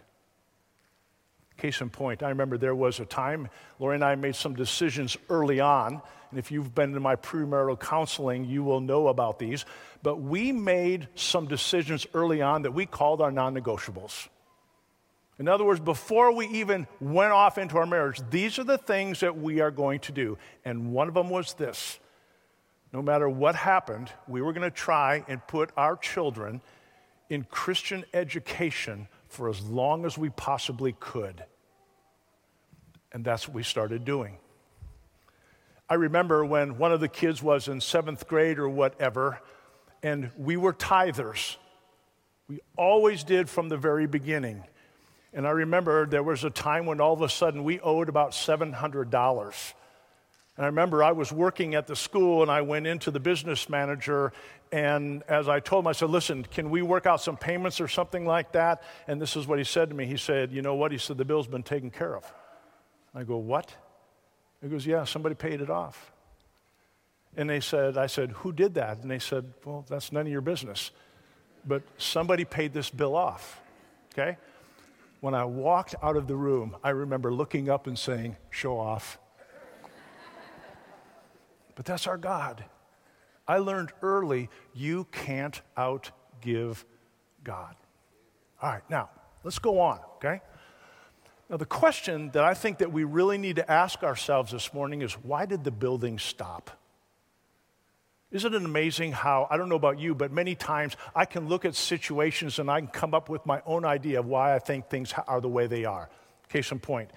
Case 1.57 1.79
in 1.79 1.89
point, 1.89 2.21
I 2.21 2.29
remember 2.29 2.57
there 2.57 2.75
was 2.75 2.99
a 2.99 3.05
time, 3.05 3.47
Lori 3.79 3.95
and 3.95 4.03
I 4.03 4.15
made 4.15 4.35
some 4.35 4.55
decisions 4.55 5.15
early 5.29 5.61
on. 5.61 6.01
And 6.29 6.39
if 6.39 6.51
you've 6.51 6.75
been 6.75 6.93
to 6.93 6.99
my 6.99 7.15
premarital 7.15 7.79
counseling, 7.79 8.43
you 8.43 8.61
will 8.63 8.81
know 8.81 9.07
about 9.07 9.39
these. 9.39 9.65
But 10.03 10.17
we 10.17 10.51
made 10.51 11.07
some 11.15 11.47
decisions 11.47 12.05
early 12.13 12.41
on 12.41 12.63
that 12.63 12.73
we 12.73 12.85
called 12.85 13.21
our 13.21 13.31
non 13.31 13.55
negotiables. 13.55 14.27
In 15.39 15.47
other 15.47 15.63
words, 15.63 15.79
before 15.79 16.33
we 16.33 16.47
even 16.47 16.87
went 16.99 17.31
off 17.31 17.57
into 17.57 17.77
our 17.77 17.85
marriage, 17.85 18.21
these 18.29 18.59
are 18.59 18.63
the 18.63 18.77
things 18.77 19.21
that 19.21 19.37
we 19.37 19.59
are 19.61 19.71
going 19.71 19.99
to 20.01 20.11
do. 20.11 20.37
And 20.63 20.91
one 20.91 21.07
of 21.07 21.13
them 21.13 21.29
was 21.29 21.53
this 21.53 21.99
no 22.93 23.01
matter 23.01 23.27
what 23.27 23.55
happened, 23.55 24.09
we 24.27 24.41
were 24.41 24.53
going 24.53 24.69
to 24.69 24.75
try 24.75 25.23
and 25.27 25.45
put 25.47 25.71
our 25.75 25.97
children 25.97 26.61
in 27.29 27.43
Christian 27.43 28.05
education 28.13 29.07
for 29.35 29.49
as 29.49 29.61
long 29.61 30.05
as 30.05 30.17
we 30.17 30.29
possibly 30.29 30.95
could. 30.99 31.43
And 33.11 33.23
that's 33.23 33.47
what 33.47 33.55
we 33.55 33.63
started 33.63 34.05
doing. 34.05 34.37
I 35.89 35.95
remember 35.95 36.43
when 36.43 36.77
one 36.77 36.91
of 36.91 36.99
the 36.99 37.07
kids 37.07 37.43
was 37.43 37.67
in 37.67 37.79
seventh 37.79 38.27
grade 38.27 38.57
or 38.57 38.67
whatever, 38.67 39.39
and 40.01 40.31
we 40.37 40.57
were 40.57 40.73
tithers. 40.73 41.57
We 42.47 42.61
always 42.77 43.23
did 43.23 43.49
from 43.49 43.69
the 43.69 43.77
very 43.77 44.07
beginning. 44.07 44.63
And 45.33 45.45
I 45.45 45.51
remember 45.51 46.05
there 46.05 46.23
was 46.23 46.43
a 46.43 46.49
time 46.49 46.85
when 46.85 47.01
all 47.01 47.13
of 47.13 47.21
a 47.21 47.29
sudden 47.29 47.63
we 47.63 47.79
owed 47.81 48.09
about 48.09 48.31
$700. 48.31 49.73
And 50.57 50.63
I 50.63 50.67
remember 50.67 51.03
I 51.03 51.11
was 51.11 51.31
working 51.31 51.75
at 51.75 51.85
the 51.85 51.95
school 51.95 52.41
and 52.41 52.49
I 52.49 52.61
went 52.61 52.87
into 52.87 53.11
the 53.11 53.19
business 53.19 53.67
manager. 53.67 54.31
And 54.71 55.23
as 55.27 55.49
I 55.49 55.59
told 55.59 55.83
him, 55.83 55.87
I 55.87 55.91
said, 55.91 56.09
Listen, 56.09 56.43
can 56.43 56.69
we 56.69 56.81
work 56.81 57.05
out 57.05 57.21
some 57.21 57.35
payments 57.35 57.81
or 57.81 57.87
something 57.87 58.25
like 58.25 58.53
that? 58.53 58.81
And 59.07 59.21
this 59.21 59.35
is 59.35 59.47
what 59.47 59.57
he 59.57 59.65
said 59.65 59.89
to 59.89 59.95
me. 59.95 60.05
He 60.05 60.17
said, 60.17 60.51
You 60.51 60.61
know 60.61 60.75
what? 60.75 60.91
He 60.91 60.97
said, 60.97 61.17
The 61.17 61.25
bill's 61.25 61.47
been 61.47 61.63
taken 61.63 61.91
care 61.91 62.15
of. 62.15 62.31
I 63.13 63.23
go, 63.23 63.37
What? 63.37 63.73
He 64.61 64.69
goes, 64.69 64.85
Yeah, 64.85 65.03
somebody 65.03 65.35
paid 65.35 65.61
it 65.61 65.69
off. 65.69 66.11
And 67.37 67.49
they 67.49 67.59
said, 67.59 67.97
I 67.97 68.07
said, 68.07 68.31
Who 68.31 68.53
did 68.53 68.75
that? 68.75 68.99
And 68.99 69.11
they 69.11 69.19
said, 69.19 69.53
Well, 69.65 69.85
that's 69.89 70.13
none 70.13 70.25
of 70.25 70.31
your 70.31 70.41
business. 70.41 70.91
But 71.67 71.81
somebody 71.97 72.45
paid 72.45 72.73
this 72.73 72.89
bill 72.89 73.15
off. 73.15 73.59
Okay? 74.13 74.37
When 75.19 75.33
I 75.33 75.43
walked 75.43 75.95
out 76.01 76.15
of 76.15 76.27
the 76.27 76.35
room, 76.35 76.77
I 76.81 76.91
remember 76.91 77.33
looking 77.33 77.69
up 77.69 77.87
and 77.87 77.99
saying, 77.99 78.37
Show 78.51 78.79
off. 78.79 79.19
But 81.75 81.85
that's 81.85 82.07
our 82.07 82.17
God. 82.17 82.63
I 83.47 83.59
learned 83.59 83.91
early 84.01 84.49
you 84.73 85.07
can't 85.11 85.61
outgive 85.77 86.83
God. 87.43 87.75
All 88.61 88.71
right, 88.71 88.89
now 88.89 89.09
let's 89.43 89.59
go 89.59 89.79
on, 89.79 89.99
okay? 90.15 90.41
Now 91.49 91.57
the 91.57 91.65
question 91.65 92.31
that 92.31 92.43
I 92.43 92.53
think 92.55 92.79
that 92.79 92.91
we 92.91 93.03
really 93.03 93.37
need 93.37 93.57
to 93.57 93.71
ask 93.71 94.03
ourselves 94.03 94.51
this 94.51 94.73
morning 94.73 95.01
is 95.01 95.13
why 95.13 95.45
did 95.45 95.63
the 95.63 95.71
building 95.71 96.17
stop? 96.17 96.71
Isn't 98.31 98.53
it 98.53 98.65
amazing 98.65 99.11
how, 99.11 99.47
I 99.49 99.55
don't 99.55 99.69
know 99.69 99.75
about 99.75 99.99
you, 99.99 100.15
but 100.15 100.31
many 100.31 100.55
times 100.55 100.97
I 101.15 101.25
can 101.25 101.47
look 101.47 101.63
at 101.63 101.75
situations 101.75 102.57
and 102.59 102.69
I 102.69 102.79
can 102.81 102.89
come 102.89 103.13
up 103.13 103.29
with 103.29 103.45
my 103.45 103.61
own 103.65 103.85
idea 103.85 104.19
of 104.19 104.25
why 104.25 104.55
I 104.55 104.59
think 104.59 104.89
things 104.89 105.13
are 105.27 105.39
the 105.39 105.47
way 105.47 105.67
they 105.67 105.85
are. 105.85 106.09
Case 106.49 106.71
in 106.71 106.79
point, 106.79 107.11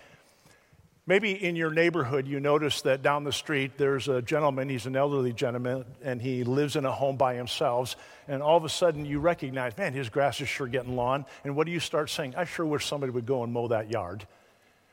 Maybe 1.08 1.42
in 1.42 1.56
your 1.56 1.70
neighborhood, 1.70 2.28
you 2.28 2.38
notice 2.38 2.82
that 2.82 3.00
down 3.00 3.24
the 3.24 3.32
street 3.32 3.78
there's 3.78 4.08
a 4.08 4.20
gentleman, 4.20 4.68
he's 4.68 4.84
an 4.84 4.94
elderly 4.94 5.32
gentleman, 5.32 5.86
and 6.04 6.20
he 6.20 6.44
lives 6.44 6.76
in 6.76 6.84
a 6.84 6.92
home 6.92 7.16
by 7.16 7.34
himself. 7.34 7.96
And 8.28 8.42
all 8.42 8.58
of 8.58 8.64
a 8.66 8.68
sudden 8.68 9.06
you 9.06 9.18
recognize, 9.18 9.74
man, 9.78 9.94
his 9.94 10.10
grass 10.10 10.38
is 10.42 10.50
sure 10.50 10.66
getting 10.66 10.96
long. 10.96 11.24
And 11.44 11.56
what 11.56 11.64
do 11.64 11.72
you 11.72 11.80
start 11.80 12.10
saying? 12.10 12.34
I 12.36 12.44
sure 12.44 12.66
wish 12.66 12.84
somebody 12.84 13.10
would 13.10 13.24
go 13.24 13.42
and 13.42 13.50
mow 13.50 13.68
that 13.68 13.90
yard. 13.90 14.26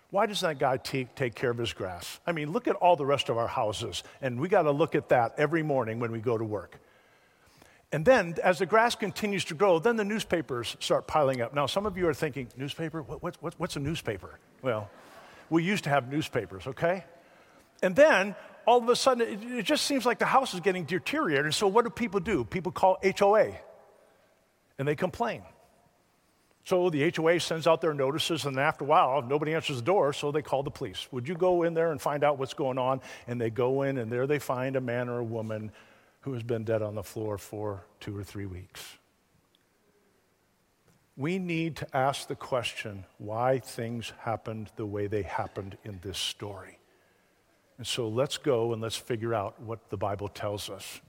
Why 0.10 0.26
does 0.26 0.40
that 0.40 0.58
guy 0.58 0.78
take, 0.78 1.14
take 1.16 1.36
care 1.36 1.50
of 1.50 1.58
his 1.58 1.74
grass? 1.74 2.22
I 2.26 2.32
mean, 2.32 2.54
look 2.54 2.70
at 2.70 2.78
all 2.78 2.96
the 2.96 3.06
rest 3.06 3.28
of 3.28 3.38
our 3.38 3.50
houses, 3.50 4.02
and 4.22 4.40
we 4.40 4.48
got 4.48 4.62
to 4.62 4.72
look 4.72 4.96
at 4.96 5.10
that 5.10 5.34
every 5.38 5.64
morning 5.64 6.00
when 6.00 6.14
we 6.14 6.22
go 6.22 6.38
to 6.38 6.46
work. 6.46 6.80
And 7.92 8.06
then, 8.06 8.36
as 8.42 8.60
the 8.60 8.66
grass 8.66 8.96
continues 8.96 9.44
to 9.46 9.54
grow, 9.54 9.80
then 9.80 9.98
the 9.98 10.06
newspapers 10.06 10.78
start 10.80 11.08
piling 11.08 11.42
up. 11.42 11.54
Now, 11.54 11.66
some 11.66 11.86
of 11.86 11.98
you 11.98 12.08
are 12.08 12.14
thinking, 12.14 12.48
newspaper? 12.56 13.02
What, 13.02 13.34
what, 13.42 13.56
what's 13.58 13.76
a 13.76 13.82
newspaper? 13.82 14.40
Well, 14.62 14.90
we 15.50 15.64
used 15.64 15.84
to 15.86 15.90
have 15.90 16.12
newspapers, 16.12 16.68
okay? 16.68 17.04
And 17.82 17.96
then 17.96 18.36
all 18.66 18.78
of 18.78 18.90
a 18.90 18.96
sudden, 18.96 19.28
it, 19.28 19.60
it 19.60 19.64
just 19.64 19.86
seems 19.86 20.06
like 20.06 20.20
the 20.20 20.26
house 20.26 20.54
is 20.54 20.60
getting 20.60 20.86
deteriorated. 20.86 21.54
So 21.54 21.68
what 21.68 21.86
do 21.86 21.92
people 21.92 22.20
do? 22.20 22.44
People 22.44 22.72
call 22.72 22.98
HOA 23.20 23.52
and 24.78 24.88
they 24.88 24.96
complain. 24.96 25.44
So 26.66 26.90
the 26.90 27.12
HOA 27.16 27.40
sends 27.40 27.68
out 27.68 27.80
their 27.80 27.94
notices, 27.94 28.46
and 28.46 28.58
after 28.58 28.86
a 28.86 28.88
while, 28.88 29.22
nobody 29.22 29.54
answers 29.54 29.76
the 29.76 29.84
door, 29.84 30.14
so 30.14 30.32
they 30.32 30.42
call 30.42 30.64
the 30.64 30.72
police. 30.72 31.08
Would 31.12 31.28
you 31.28 31.36
go 31.36 31.62
in 31.62 31.76
there 31.76 31.92
and 31.92 32.02
find 32.02 32.24
out 32.24 32.40
what's 32.40 32.56
going 32.56 32.80
on? 32.80 33.02
And 33.28 33.40
they 33.40 33.52
go 33.52 33.84
in, 33.84 34.00
and 34.00 34.12
there 34.12 34.26
they 34.26 34.40
find 34.40 34.76
a 34.76 34.82
man 34.82 35.08
or 35.08 35.20
a 35.20 35.24
woman 35.24 35.72
who 36.22 36.34
has 36.34 36.42
been 36.42 36.64
dead 36.64 36.82
on 36.82 36.96
the 36.96 37.04
floor 37.04 37.38
for 37.38 37.86
two 38.00 38.18
or 38.18 38.24
three 38.24 38.48
weeks. 38.48 38.98
We 41.18 41.40
need 41.40 41.78
to 41.78 41.96
ask 41.96 42.28
the 42.28 42.36
question 42.36 43.06
why 43.18 43.60
things 43.60 44.12
happened 44.20 44.72
the 44.76 44.86
way 44.86 45.08
they 45.08 45.22
happened 45.22 45.78
in 45.84 46.00
this 46.02 46.18
story. 46.18 46.78
And 47.78 47.88
so 47.88 48.08
let's 48.08 48.38
go 48.38 48.74
and 48.74 48.82
let's 48.82 48.96
figure 48.96 49.34
out 49.34 49.62
what 49.62 49.90
the 49.90 49.98
Bible 49.98 50.28
tells 50.28 50.70
us. 50.70 51.02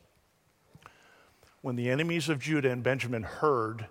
When 1.62 1.76
the 1.76 1.90
enemies 1.90 2.28
of 2.28 2.38
Judah 2.38 2.70
and 2.70 2.82
Benjamin 2.82 3.24
heard 3.24 3.86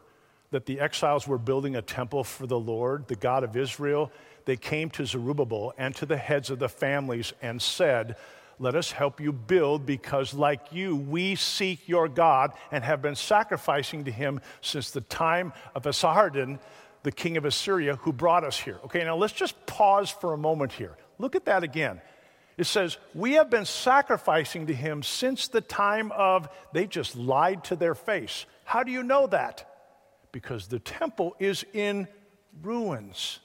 that 0.51 0.65
the 0.65 0.80
exiles 0.80 1.28
were 1.28 1.38
building 1.38 1.75
a 1.75 1.82
temple 1.82 2.23
for 2.23 2.47
the 2.47 2.60
Lord, 2.60 3.08
the 3.08 3.15
God 3.15 3.43
of 3.43 3.58
Israel, 3.58 4.12
they 4.45 4.56
came 4.56 4.89
to 4.91 5.06
Zerubbabel 5.06 5.73
and 5.78 5.93
to 5.95 6.06
the 6.06 6.17
heads 6.17 6.49
of 6.49 6.60
the 6.60 6.69
families 6.69 7.34
and 7.41 7.62
said, 7.62 8.15
Let 8.59 8.75
us 8.75 8.91
help 8.91 9.19
you 9.19 9.33
build, 9.33 9.85
because 9.85 10.33
like 10.33 10.71
you, 10.71 10.95
we 10.95 11.35
seek 11.35 11.87
your 11.87 12.07
God 12.07 12.53
and 12.71 12.83
have 12.83 13.01
been 13.01 13.15
sacrificing 13.15 14.05
to 14.05 14.11
him 14.11 14.39
since 14.61 14.91
the 14.91 15.01
time 15.01 15.53
of 15.73 15.83
Esarhaddon, 15.83 16.59
the 17.03 17.11
king 17.11 17.37
of 17.37 17.45
Assyria, 17.45 17.97
who 17.97 18.13
brought 18.13 18.43
us 18.43 18.57
here. 18.57 18.79
Okay, 18.85 19.03
now 19.03 19.15
let's 19.15 19.33
just 19.33 19.65
pause 19.65 20.09
for 20.09 20.33
a 20.33 20.37
moment 20.37 20.71
here. 20.71 20.95
Look 21.17 21.35
at 21.35 21.45
that 21.45 21.63
again. 21.63 22.01
It 22.57 22.65
says, 22.65 22.97
We 23.13 23.33
have 23.33 23.49
been 23.49 23.65
sacrificing 23.65 24.67
to 24.67 24.73
him 24.73 25.03
since 25.03 25.47
the 25.49 25.61
time 25.61 26.11
of, 26.13 26.47
they 26.73 26.87
just 26.87 27.15
lied 27.15 27.65
to 27.65 27.75
their 27.75 27.95
face. 27.95 28.45
How 28.63 28.83
do 28.83 28.91
you 28.91 29.03
know 29.03 29.27
that? 29.27 29.69
Because 30.31 30.67
the 30.67 30.79
temple 30.79 31.35
is 31.39 31.65
in 31.73 32.07
ruins. 32.61 33.39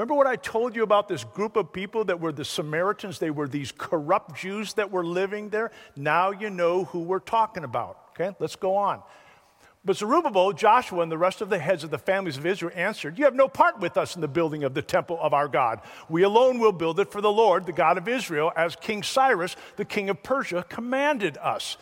Remember 0.00 0.14
what 0.14 0.26
I 0.26 0.36
told 0.36 0.74
you 0.74 0.82
about 0.82 1.08
this 1.08 1.24
group 1.24 1.56
of 1.56 1.74
people 1.74 2.06
that 2.06 2.18
were 2.18 2.32
the 2.32 2.42
Samaritans? 2.42 3.18
They 3.18 3.28
were 3.28 3.46
these 3.46 3.70
corrupt 3.70 4.34
Jews 4.34 4.72
that 4.74 4.90
were 4.90 5.04
living 5.04 5.50
there. 5.50 5.72
Now 5.94 6.30
you 6.30 6.48
know 6.48 6.84
who 6.84 7.00
we're 7.00 7.18
talking 7.18 7.64
about. 7.64 7.98
Okay, 8.12 8.34
let's 8.38 8.56
go 8.56 8.76
on. 8.76 9.02
But 9.84 9.98
Zerubbabel, 9.98 10.54
Joshua, 10.54 11.02
and 11.02 11.12
the 11.12 11.18
rest 11.18 11.42
of 11.42 11.50
the 11.50 11.58
heads 11.58 11.84
of 11.84 11.90
the 11.90 11.98
families 11.98 12.38
of 12.38 12.46
Israel 12.46 12.72
answered, 12.74 13.18
You 13.18 13.26
have 13.26 13.34
no 13.34 13.46
part 13.46 13.78
with 13.78 13.98
us 13.98 14.14
in 14.14 14.22
the 14.22 14.28
building 14.28 14.64
of 14.64 14.72
the 14.72 14.80
temple 14.80 15.18
of 15.20 15.34
our 15.34 15.48
God. 15.48 15.82
We 16.08 16.22
alone 16.22 16.60
will 16.60 16.72
build 16.72 16.98
it 16.98 17.12
for 17.12 17.20
the 17.20 17.30
Lord, 17.30 17.66
the 17.66 17.72
God 17.72 17.98
of 17.98 18.08
Israel, 18.08 18.52
as 18.56 18.76
King 18.76 19.02
Cyrus, 19.02 19.54
the 19.76 19.84
king 19.84 20.08
of 20.08 20.22
Persia, 20.22 20.64
commanded 20.66 21.36
us. 21.36 21.76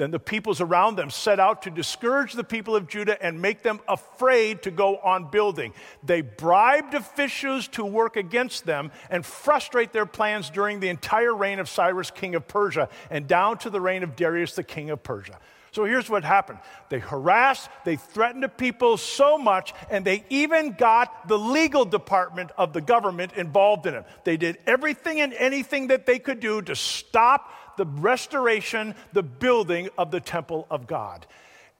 Then 0.00 0.12
the 0.12 0.18
peoples 0.18 0.62
around 0.62 0.96
them 0.96 1.10
set 1.10 1.38
out 1.38 1.60
to 1.64 1.70
discourage 1.70 2.32
the 2.32 2.42
people 2.42 2.74
of 2.74 2.88
Judah 2.88 3.22
and 3.22 3.42
make 3.42 3.62
them 3.62 3.80
afraid 3.86 4.62
to 4.62 4.70
go 4.70 4.96
on 4.96 5.30
building. 5.30 5.74
They 6.02 6.22
bribed 6.22 6.94
officials 6.94 7.68
to 7.68 7.84
work 7.84 8.16
against 8.16 8.64
them 8.64 8.92
and 9.10 9.26
frustrate 9.26 9.92
their 9.92 10.06
plans 10.06 10.48
during 10.48 10.80
the 10.80 10.88
entire 10.88 11.34
reign 11.34 11.58
of 11.58 11.68
Cyrus, 11.68 12.10
king 12.10 12.34
of 12.34 12.48
Persia, 12.48 12.88
and 13.10 13.26
down 13.26 13.58
to 13.58 13.68
the 13.68 13.78
reign 13.78 14.02
of 14.02 14.16
Darius, 14.16 14.54
the 14.54 14.64
king 14.64 14.88
of 14.88 15.02
Persia. 15.02 15.38
So 15.72 15.84
here's 15.84 16.08
what 16.08 16.24
happened 16.24 16.60
they 16.88 16.98
harassed, 16.98 17.68
they 17.84 17.96
threatened 17.96 18.42
the 18.42 18.48
people 18.48 18.96
so 18.96 19.36
much, 19.36 19.74
and 19.90 20.02
they 20.02 20.24
even 20.30 20.72
got 20.72 21.28
the 21.28 21.38
legal 21.38 21.84
department 21.84 22.52
of 22.56 22.72
the 22.72 22.80
government 22.80 23.34
involved 23.34 23.84
in 23.84 23.94
it. 23.94 24.06
They 24.24 24.38
did 24.38 24.58
everything 24.66 25.20
and 25.20 25.34
anything 25.34 25.88
that 25.88 26.06
they 26.06 26.18
could 26.18 26.40
do 26.40 26.62
to 26.62 26.74
stop 26.74 27.52
the 27.80 27.86
restoration, 27.86 28.94
the 29.14 29.22
building 29.22 29.88
of 29.96 30.10
the 30.10 30.20
temple 30.20 30.66
of 30.70 30.86
God. 30.86 31.26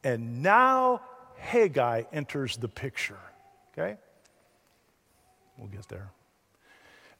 And 0.02 0.42
now 0.42 1.02
Haggai 1.36 2.04
enters 2.10 2.56
the 2.56 2.68
picture. 2.68 3.18
Okay? 3.72 3.98
We'll 5.58 5.68
get 5.68 5.86
there. 5.88 6.10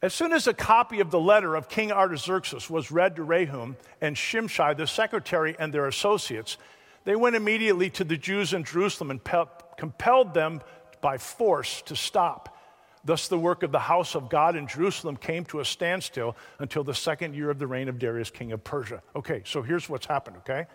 As 0.01 0.15
soon 0.15 0.33
as 0.33 0.47
a 0.47 0.55
copy 0.55 1.01
of 1.01 1.11
the 1.11 1.21
letter 1.21 1.57
of 1.57 1.69
King 1.69 1.93
Artaxerxes 1.93 2.71
was 2.71 2.91
read 2.91 3.17
to 3.17 3.23
Rahum 3.23 3.77
and 4.01 4.17
Shimshai, 4.17 4.75
the 4.79 4.87
secretary, 4.87 5.55
and 5.59 5.75
their 5.75 5.87
associates, 5.87 6.57
they 7.05 7.15
went 7.15 7.37
immediately 7.37 7.91
to 7.91 8.05
the 8.05 8.17
Jews 8.17 8.55
in 8.55 8.65
Jerusalem 8.65 9.11
and 9.11 9.23
pe- 9.23 9.45
compelled 9.77 10.33
them 10.33 10.63
by 11.03 11.19
force 11.19 11.83
to 11.83 11.95
stop. 11.95 12.59
Thus, 13.05 13.29
the 13.29 13.39
work 13.39 13.63
of 13.63 13.73
the 13.73 13.79
house 13.79 14.15
of 14.15 14.29
God 14.29 14.57
in 14.57 14.67
Jerusalem 14.67 15.17
came 15.17 15.45
to 15.47 15.61
a 15.61 15.65
standstill 15.65 16.37
until 16.59 16.85
the 16.85 16.95
second 16.95 17.35
year 17.35 17.51
of 17.51 17.59
the 17.59 17.67
reign 17.67 17.89
of 17.89 17.99
Darius, 17.99 18.31
king 18.31 18.53
of 18.53 18.63
Persia. 18.63 19.03
Okay, 19.17 19.43
so 19.47 19.63
here's 19.63 19.89
what's 19.89 20.07
happened, 20.07 20.37
okay? 20.39 20.67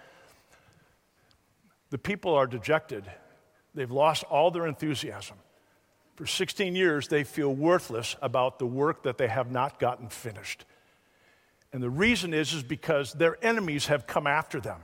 The 1.92 2.00
people 2.00 2.34
are 2.34 2.48
dejected, 2.48 3.06
they've 3.76 3.92
lost 3.92 4.24
all 4.24 4.50
their 4.50 4.66
enthusiasm. 4.66 5.38
For 6.16 6.26
16 6.26 6.76
years, 6.76 7.10
they 7.10 7.24
feel 7.24 7.54
worthless 7.54 8.16
about 8.22 8.58
the 8.58 8.66
work 8.66 9.04
that 9.04 9.18
they 9.18 9.28
have 9.28 9.52
not 9.52 9.80
gotten 9.80 10.08
finished. 10.10 10.66
And 11.74 11.84
the 11.84 11.90
reason 11.90 12.34
is, 12.34 12.54
is 12.54 12.64
because 12.64 13.12
their 13.14 13.38
enemies 13.46 13.88
have 13.88 14.08
come 14.08 14.26
after 14.26 14.62
them. 14.62 14.80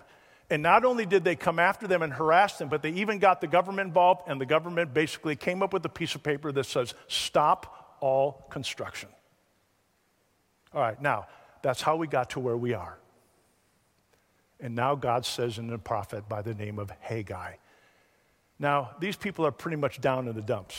And 0.52 0.62
not 0.62 0.84
only 0.84 1.06
did 1.06 1.24
they 1.24 1.38
come 1.38 1.60
after 1.60 1.88
them 1.88 2.02
and 2.02 2.12
harass 2.12 2.58
them, 2.58 2.68
but 2.68 2.82
they 2.82 2.92
even 2.92 3.20
got 3.20 3.40
the 3.40 3.48
government 3.48 3.88
involved, 3.88 4.24
and 4.28 4.40
the 4.40 4.46
government 4.46 4.94
basically 4.94 5.38
came 5.38 5.64
up 5.64 5.72
with 5.72 5.86
a 5.86 5.90
piece 5.90 6.14
of 6.14 6.24
paper 6.24 6.52
that 6.52 6.66
says, 6.66 6.94
Stop 7.08 7.98
all 8.02 8.46
construction. 8.50 9.08
All 10.74 10.82
right, 10.82 11.02
now, 11.02 11.28
that's 11.62 11.82
how 11.82 11.96
we 11.96 12.06
got 12.06 12.32
to 12.32 12.42
where 12.42 12.58
we 12.58 12.74
are. 12.74 12.98
And 14.60 14.76
now 14.76 14.94
God 14.94 15.26
says 15.26 15.58
in 15.58 15.72
a 15.72 15.78
prophet 15.78 16.28
by 16.28 16.42
the 16.42 16.54
name 16.54 16.80
of 16.80 16.92
Haggai. 17.00 17.54
Now, 18.60 18.92
these 19.00 19.16
people 19.16 19.46
are 19.46 19.52
pretty 19.52 19.78
much 19.78 20.02
down 20.02 20.28
in 20.28 20.36
the 20.36 20.42
dumps. 20.42 20.76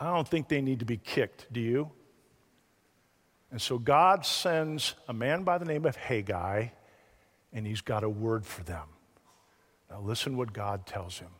I 0.00 0.12
don't 0.12 0.26
think 0.26 0.48
they 0.48 0.60
need 0.60 0.80
to 0.80 0.84
be 0.84 0.96
kicked, 0.96 1.46
do 1.52 1.60
you? 1.60 1.90
And 3.52 3.62
so 3.62 3.78
God 3.78 4.26
sends 4.26 4.94
a 5.06 5.12
man 5.12 5.44
by 5.44 5.58
the 5.58 5.64
name 5.64 5.86
of 5.86 5.94
Haggai, 5.94 6.68
and 7.52 7.66
he's 7.66 7.80
got 7.80 8.04
a 8.04 8.08
word 8.08 8.46
for 8.46 8.62
them. 8.62 8.86
Now, 9.90 10.00
listen 10.00 10.36
what 10.36 10.52
God 10.52 10.86
tells 10.86 11.18
him. 11.18 11.30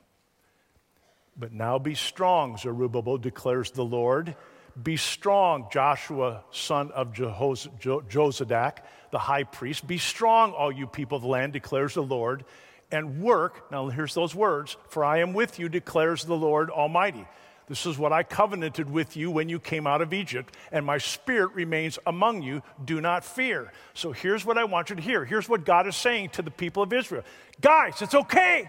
But 1.37 1.53
now 1.53 1.79
be 1.79 1.95
strong, 1.95 2.57
Zerubbabel 2.59 3.19
declares 3.19 3.71
the 3.71 3.85
Lord. 3.85 4.35
Be 4.81 4.97
strong, 4.97 5.69
Joshua, 5.73 6.45
son 6.51 6.91
of 6.93 7.13
Jehoz- 7.13 7.69
Jozadak, 7.81 8.79
the 9.11 9.19
high 9.19 9.45
priest. 9.45 9.87
Be 9.87 9.99
strong, 9.99 10.53
all 10.53 10.71
you 10.71 10.87
people 10.87 11.17
of 11.17 11.23
the 11.23 11.29
land, 11.29 11.53
declares 11.53 11.95
the 11.95 12.03
Lord, 12.03 12.45
and 12.91 13.23
work. 13.23 13.71
Now, 13.71 13.89
here's 13.89 14.15
those 14.15 14.35
words 14.35 14.77
For 14.89 15.05
I 15.05 15.19
am 15.19 15.33
with 15.33 15.59
you, 15.59 15.69
declares 15.69 16.25
the 16.25 16.37
Lord 16.37 16.71
Almighty. 16.71 17.27
This 17.71 17.87
is 17.87 17.97
what 17.97 18.13
I 18.13 18.25
covenanted 18.25 18.91
with 18.91 19.17
you 19.17 19.31
when 19.31 19.49
you 19.49 19.61
came 19.61 19.87
out 19.87 20.03
of 20.03 20.13
Egypt, 20.13 20.57
and 20.73 20.85
my 20.85 20.99
spirit 20.99 21.55
remains 21.55 22.01
among 22.05 22.43
you. 22.43 22.65
Do 22.85 23.01
not 23.01 23.25
fear. 23.25 23.73
So 23.95 24.11
here's 24.11 24.45
what 24.45 24.59
I 24.59 24.65
want 24.65 24.91
you 24.91 24.97
to 24.97 25.03
hear. 25.03 25.25
Here's 25.25 25.49
what 25.49 25.65
God 25.65 25.87
is 25.87 25.95
saying 25.95 26.31
to 26.31 26.43
the 26.43 26.51
people 26.51 26.83
of 26.83 26.93
Israel 26.93 27.23
Guys, 27.61 28.03
it's 28.03 28.17
okay. 28.17 28.69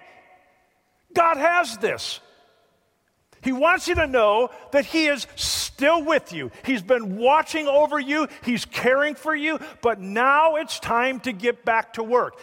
God 1.15 1.37
has 1.37 1.77
this. 1.79 2.19
He 3.41 3.51
wants 3.51 3.87
you 3.87 3.95
to 3.95 4.05
know 4.05 4.51
that 4.71 4.85
He 4.85 5.07
is 5.07 5.25
still 5.35 6.03
with 6.03 6.31
you. 6.31 6.51
He's 6.63 6.83
been 6.83 7.17
watching 7.17 7.67
over 7.67 7.99
you, 7.99 8.27
He's 8.45 8.65
caring 8.65 9.15
for 9.15 9.35
you, 9.35 9.59
but 9.81 9.99
now 9.99 10.57
it's 10.57 10.79
time 10.79 11.21
to 11.21 11.31
get 11.31 11.65
back 11.65 11.93
to 11.93 12.03
work. 12.03 12.37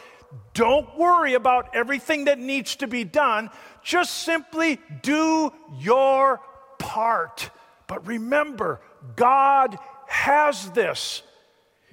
Don't 0.54 0.98
worry 0.98 1.34
about 1.34 1.76
everything 1.76 2.24
that 2.24 2.40
needs 2.40 2.76
to 2.76 2.88
be 2.88 3.04
done. 3.04 3.50
Just 3.84 4.24
simply 4.24 4.80
do 5.02 5.52
your 5.78 6.40
part. 6.78 7.50
But 7.86 8.06
remember, 8.06 8.80
God 9.16 9.78
has 10.06 10.70
this. 10.70 11.22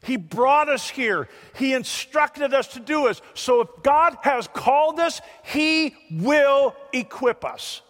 He 0.04 0.18
brought 0.18 0.70
us 0.70 0.88
here. 0.88 1.28
He 1.56 1.74
instructed 1.74 2.54
us 2.54 2.68
to 2.70 2.80
do 2.80 3.08
this. 3.08 3.22
So 3.34 3.62
if 3.62 3.70
God 3.82 4.18
has 4.22 4.48
called 4.48 5.00
us, 5.00 5.20
He 5.44 5.96
will 6.12 6.76
equip 6.94 7.44
us. 7.44 7.82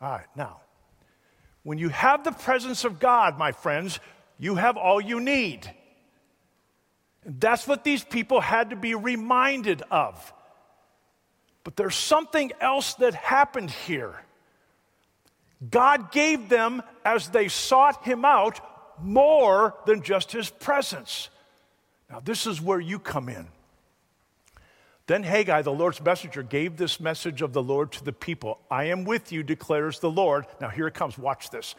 All 0.00 0.12
right, 0.12 0.26
now, 0.36 0.60
when 1.64 1.78
you 1.78 1.88
have 1.88 2.22
the 2.22 2.32
presence 2.32 2.84
of 2.84 3.00
God, 3.00 3.38
my 3.38 3.50
friends, 3.50 3.98
you 4.38 4.54
have 4.54 4.76
all 4.76 5.00
you 5.00 5.20
need. 5.20 5.68
That's 7.24 7.66
what 7.66 7.84
these 7.84 8.04
people 8.04 8.40
had 8.40 8.70
to 8.70 8.76
be 8.76 8.94
reminded 8.94 9.82
of. 9.90 10.32
But 11.64 11.76
there's 11.76 11.96
something 11.96 12.52
else 12.60 12.94
that 12.94 13.14
happened 13.14 13.70
here. 13.70 14.22
God 15.70 16.10
gave 16.10 16.48
them, 16.48 16.82
as 17.04 17.28
they 17.28 17.48
sought 17.48 18.04
Him 18.04 18.24
out, 18.24 18.60
more 19.00 19.74
than 19.86 20.02
just 20.02 20.32
His 20.32 20.50
presence. 20.50 21.28
Now, 22.10 22.20
this 22.20 22.46
is 22.46 22.60
where 22.60 22.80
you 22.80 22.98
come 22.98 23.28
in. 23.28 23.48
Then 25.06 25.22
Haggai, 25.22 25.62
the 25.62 25.72
Lord's 25.72 26.00
messenger, 26.00 26.42
gave 26.42 26.76
this 26.76 26.98
message 26.98 27.42
of 27.42 27.52
the 27.52 27.62
Lord 27.62 27.92
to 27.92 28.04
the 28.04 28.12
people 28.12 28.58
I 28.70 28.84
am 28.84 29.04
with 29.04 29.32
you, 29.32 29.42
declares 29.42 29.98
the 29.98 30.10
Lord. 30.10 30.46
Now, 30.60 30.70
here 30.70 30.86
it 30.86 30.94
comes. 30.94 31.18
Watch 31.18 31.50
this. 31.50 31.74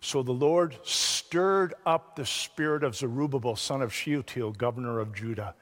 So 0.00 0.22
the 0.22 0.32
Lord 0.32 0.76
stirred 0.84 1.74
up 1.84 2.14
the 2.14 2.26
spirit 2.26 2.84
of 2.84 2.94
Zerubbabel, 2.94 3.56
son 3.56 3.82
of 3.82 3.92
Shealtiel, 3.92 4.52
governor 4.52 5.00
of 5.00 5.14
Judah 5.14 5.54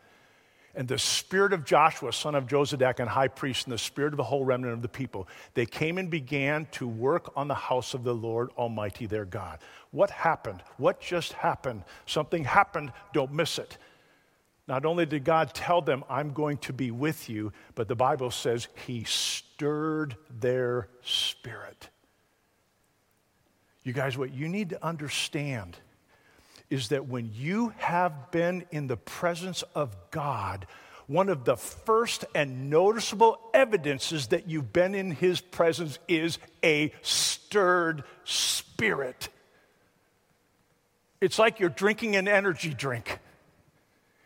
and 0.75 0.89
the 0.89 0.99
spirit 0.99 1.53
of 1.53 1.65
Joshua, 1.65 2.13
son 2.13 2.35
of 2.35 2.47
Jozadak, 2.47 2.99
and 2.99 3.09
high 3.09 3.29
priest, 3.29 3.67
and 3.67 3.73
the 3.73 3.79
spirit 3.79 4.13
of 4.13 4.17
the 4.17 4.25
whole 4.25 4.45
remnant 4.45 4.73
of 4.73 4.83
the 4.83 4.89
people. 4.89 5.29
They 5.55 5.67
came 5.67 5.99
and 5.99 6.11
began 6.11 6.67
to 6.73 6.89
work 6.89 7.33
on 7.37 7.49
the 7.49 7.55
house 7.55 7.95
of 7.95 8.05
the 8.05 8.15
Lord 8.15 8.51
Almighty 8.57 9.07
their 9.07 9.25
God. 9.25 9.59
What 9.91 10.11
happened? 10.11 10.63
What 10.79 11.01
just 11.01 11.35
happened? 11.35 11.85
Something 12.07 12.45
happened, 12.45 12.93
don't 13.13 13.33
miss 13.33 13.59
it. 13.59 13.77
Not 14.69 14.87
only 14.87 15.05
did 15.05 15.25
God 15.25 15.53
tell 15.53 15.83
them, 15.83 16.05
I'm 16.09 16.33
going 16.33 16.57
to 16.59 16.73
be 16.73 16.91
with 16.91 17.29
you, 17.29 17.53
but 17.75 17.89
the 17.89 17.97
Bible 17.97 18.31
says 18.31 18.69
he 18.87 19.05
stirred 19.05 20.17
their 20.41 20.89
spirit. 21.03 21.91
You 23.83 23.93
guys, 23.93 24.17
what 24.17 24.33
you 24.33 24.49
need 24.49 24.71
to 24.71 24.85
understand 24.85 25.77
is 26.73 26.89
that 26.89 27.07
when 27.07 27.31
you 27.35 27.75
have 27.77 28.31
been 28.31 28.65
in 28.71 28.87
the 28.87 28.97
presence 28.97 29.63
of 29.75 29.95
God, 30.11 30.67
one 31.07 31.29
of 31.29 31.45
the 31.45 31.55
first 31.55 32.25
and 32.35 32.71
noticeable 32.71 33.39
evidences 33.53 34.29
that 34.29 34.49
you've 34.49 34.73
been 34.73 34.95
in 34.95 35.11
his 35.11 35.43
presence 35.43 35.99
is 36.09 36.39
a 36.65 36.91
stirred 37.03 38.05
spirit. 38.25 39.29
It's 41.21 41.39
like 41.39 41.61
you're 41.61 41.69
drinking 41.69 42.17
an 42.17 42.27
energy 42.27 42.73
drink. 42.73 43.19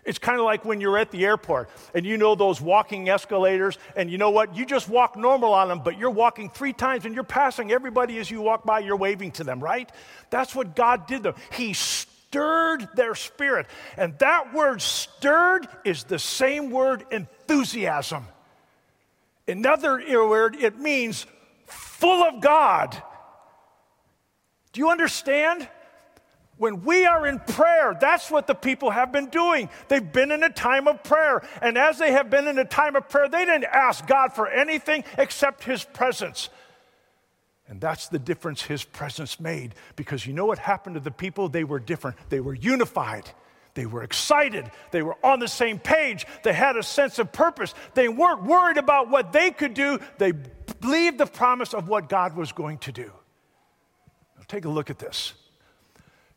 It's 0.04 0.20
kind 0.20 0.38
of 0.38 0.44
like 0.44 0.64
when 0.64 0.80
you're 0.80 0.98
at 0.98 1.10
the 1.10 1.24
airport 1.24 1.68
and 1.94 2.06
you 2.06 2.16
know 2.16 2.36
those 2.36 2.60
walking 2.60 3.08
escalators, 3.08 3.76
and 3.96 4.08
you 4.08 4.18
know 4.18 4.30
what? 4.30 4.54
You 4.54 4.64
just 4.64 4.88
walk 4.88 5.16
normal 5.16 5.52
on 5.52 5.66
them, 5.66 5.80
but 5.82 5.98
you're 5.98 6.10
walking 6.10 6.48
three 6.48 6.72
times 6.72 7.06
and 7.06 7.12
you're 7.12 7.24
passing 7.24 7.72
everybody 7.72 8.18
as 8.18 8.30
you 8.30 8.40
walk 8.40 8.64
by, 8.64 8.78
you're 8.78 8.94
waving 8.94 9.32
to 9.32 9.42
them, 9.42 9.58
right? 9.58 9.90
That's 10.30 10.54
what 10.54 10.76
God 10.76 11.08
did 11.08 11.24
them. 11.24 11.34
He 11.50 11.72
stirred 11.72 12.12
their 12.30 13.14
spirit. 13.14 13.66
And 13.96 14.18
that 14.18 14.52
word 14.52 14.82
stirred 14.82 15.66
is 15.84 16.04
the 16.04 16.18
same 16.18 16.70
word 16.70 17.04
enthusiasm. 17.10 18.26
Another 19.48 20.02
word, 20.26 20.56
it 20.56 20.78
means 20.78 21.26
full 21.66 22.22
of 22.22 22.40
God. 22.40 23.00
Do 24.72 24.80
you 24.80 24.90
understand? 24.90 25.68
When 26.58 26.84
we 26.84 27.04
are 27.04 27.26
in 27.26 27.38
prayer, 27.38 27.96
that's 28.00 28.30
what 28.30 28.46
the 28.46 28.54
people 28.54 28.90
have 28.90 29.12
been 29.12 29.28
doing. 29.28 29.68
They've 29.88 30.12
been 30.12 30.30
in 30.30 30.42
a 30.42 30.48
time 30.48 30.88
of 30.88 31.02
prayer. 31.02 31.46
And 31.60 31.76
as 31.76 31.98
they 31.98 32.12
have 32.12 32.30
been 32.30 32.48
in 32.48 32.58
a 32.58 32.64
time 32.64 32.96
of 32.96 33.10
prayer, 33.10 33.28
they 33.28 33.44
didn't 33.44 33.64
ask 33.64 34.06
God 34.06 34.32
for 34.32 34.48
anything 34.48 35.04
except 35.18 35.64
His 35.64 35.84
presence. 35.84 36.48
And 37.68 37.80
that's 37.80 38.08
the 38.08 38.18
difference 38.18 38.62
His 38.62 38.84
presence 38.84 39.40
made. 39.40 39.74
Because 39.96 40.26
you 40.26 40.32
know 40.32 40.46
what 40.46 40.58
happened 40.58 40.94
to 40.94 41.00
the 41.00 41.10
people? 41.10 41.48
They 41.48 41.64
were 41.64 41.80
different, 41.80 42.16
they 42.28 42.40
were 42.40 42.54
unified. 42.54 43.28
They 43.74 43.84
were 43.84 44.02
excited. 44.02 44.70
They 44.90 45.02
were 45.02 45.16
on 45.22 45.38
the 45.38 45.48
same 45.48 45.78
page. 45.78 46.26
They 46.42 46.54
had 46.54 46.78
a 46.78 46.82
sense 46.82 47.18
of 47.18 47.30
purpose. 47.30 47.74
They 47.92 48.08
weren't 48.08 48.42
worried 48.44 48.78
about 48.78 49.10
what 49.10 49.34
they 49.34 49.50
could 49.50 49.74
do. 49.74 50.00
They 50.16 50.32
believed 50.80 51.18
the 51.18 51.26
promise 51.26 51.74
of 51.74 51.86
what 51.86 52.08
God 52.08 52.34
was 52.34 52.52
going 52.52 52.78
to 52.78 52.92
do. 52.92 53.12
Now, 54.34 54.44
take 54.48 54.64
a 54.64 54.70
look 54.70 54.88
at 54.88 54.98
this. 54.98 55.34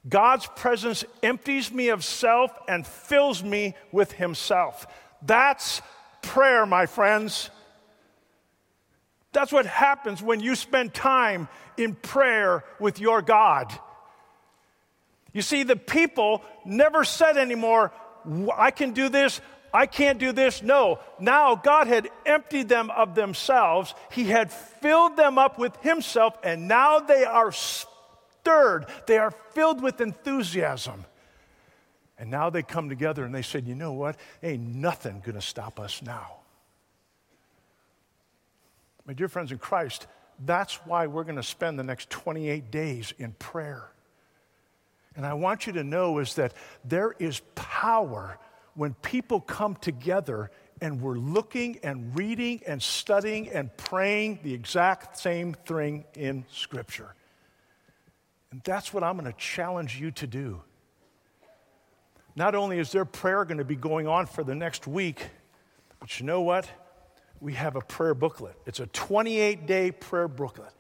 God's 0.08 0.48
presence 0.48 1.06
empties 1.24 1.72
me 1.72 1.90
of 1.90 2.04
self 2.04 2.52
and 2.68 2.86
fills 2.86 3.42
me 3.42 3.74
with 3.94 4.12
Himself. 4.12 4.86
That's 5.22 5.82
prayer, 6.22 6.66
my 6.66 6.88
friends. 6.88 7.50
That's 9.32 9.52
what 9.52 9.66
happens 9.66 10.22
when 10.22 10.40
you 10.40 10.56
spend 10.56 10.94
time 10.94 11.48
in 11.78 11.96
prayer 11.96 12.64
with 12.80 13.00
your 13.00 13.22
God. 13.22 13.72
You 15.34 15.42
see, 15.42 15.64
the 15.64 15.76
people 15.76 16.44
never 16.66 17.04
said 17.04 17.38
anymore, 17.38 17.92
I 18.56 18.72
can 18.72 18.92
do 18.92 19.10
this, 19.10 19.40
I 19.72 19.86
can't 19.86 20.18
do 20.18 20.32
this. 20.32 20.64
No, 20.64 21.00
now 21.20 21.56
God 21.56 21.88
had 21.88 22.10
emptied 22.26 22.70
them 22.70 22.90
of 22.90 23.14
themselves, 23.14 23.94
He 24.12 24.26
had 24.26 24.52
filled 24.52 25.16
them 25.16 25.38
up 25.38 25.60
with 25.60 25.76
Himself, 25.78 26.36
and 26.44 26.68
now 26.68 27.00
they 27.00 27.24
are 27.24 27.52
stirred. 27.52 28.88
They 29.06 29.20
are 29.20 29.32
filled 29.54 29.82
with 29.82 30.02
enthusiasm. 30.02 31.06
And 32.18 32.30
now 32.30 32.50
they 32.50 32.64
come 32.64 32.90
together 32.90 33.24
and 33.24 33.34
they 33.34 33.44
said, 33.44 33.66
you 33.66 33.76
know 33.76 33.94
what? 33.94 34.18
Ain't 34.44 34.76
nothing 34.76 35.22
to 35.22 35.40
stop 35.40 35.80
us 35.80 36.02
now. 36.02 36.39
My 39.10 39.14
dear 39.14 39.28
friends 39.28 39.52
in 39.52 39.58
Christ, 39.58 40.06
that's 40.46 40.76
why 40.86 41.08
we're 41.08 41.24
going 41.24 41.38
to 41.38 41.42
spend 41.42 41.80
the 41.80 41.84
next 41.84 42.12
28 42.12 42.70
days 42.70 43.12
in 43.18 43.32
prayer. 43.32 43.90
And 45.16 45.26
I 45.26 45.34
want 45.34 45.66
you 45.66 45.74
to 45.74 45.84
know 45.84 46.20
is 46.20 46.36
that 46.36 46.54
there 46.86 47.16
is 47.18 47.42
power 47.56 48.38
when 48.76 48.94
people 48.94 49.42
come 49.42 49.74
together 49.78 50.52
and 50.80 51.02
we're 51.02 51.18
looking 51.18 51.80
and 51.82 52.16
reading 52.16 52.62
and 52.68 52.84
studying 52.84 53.50
and 53.50 53.76
praying 53.78 54.42
the 54.44 54.54
exact 54.54 55.18
same 55.18 55.56
thing 55.56 56.06
in 56.14 56.46
Scripture. 56.52 57.16
And 58.52 58.62
that's 58.64 58.94
what 58.94 59.04
I'm 59.04 59.18
going 59.18 59.26
to 59.26 59.40
challenge 59.40 60.00
you 60.00 60.12
to 60.12 60.28
do. 60.28 60.62
Not 62.36 62.54
only 62.54 62.78
is 62.78 62.92
there 62.92 63.06
prayer 63.06 63.44
going 63.44 63.58
to 63.58 63.66
be 63.66 63.76
going 63.76 64.06
on 64.08 64.28
for 64.28 64.44
the 64.44 64.54
next 64.54 64.86
week, 64.86 65.30
but 66.00 66.20
you 66.20 66.28
know 66.28 66.42
what? 66.42 66.70
We 67.42 67.54
have 67.54 67.76
a 67.76 67.82
prayer 67.82 68.14
booklet. 68.14 68.56
It's 68.66 68.80
a 68.80 68.88
28 68.88 69.66
day 69.66 69.92
prayer 69.92 70.28
booklet. 70.28 70.74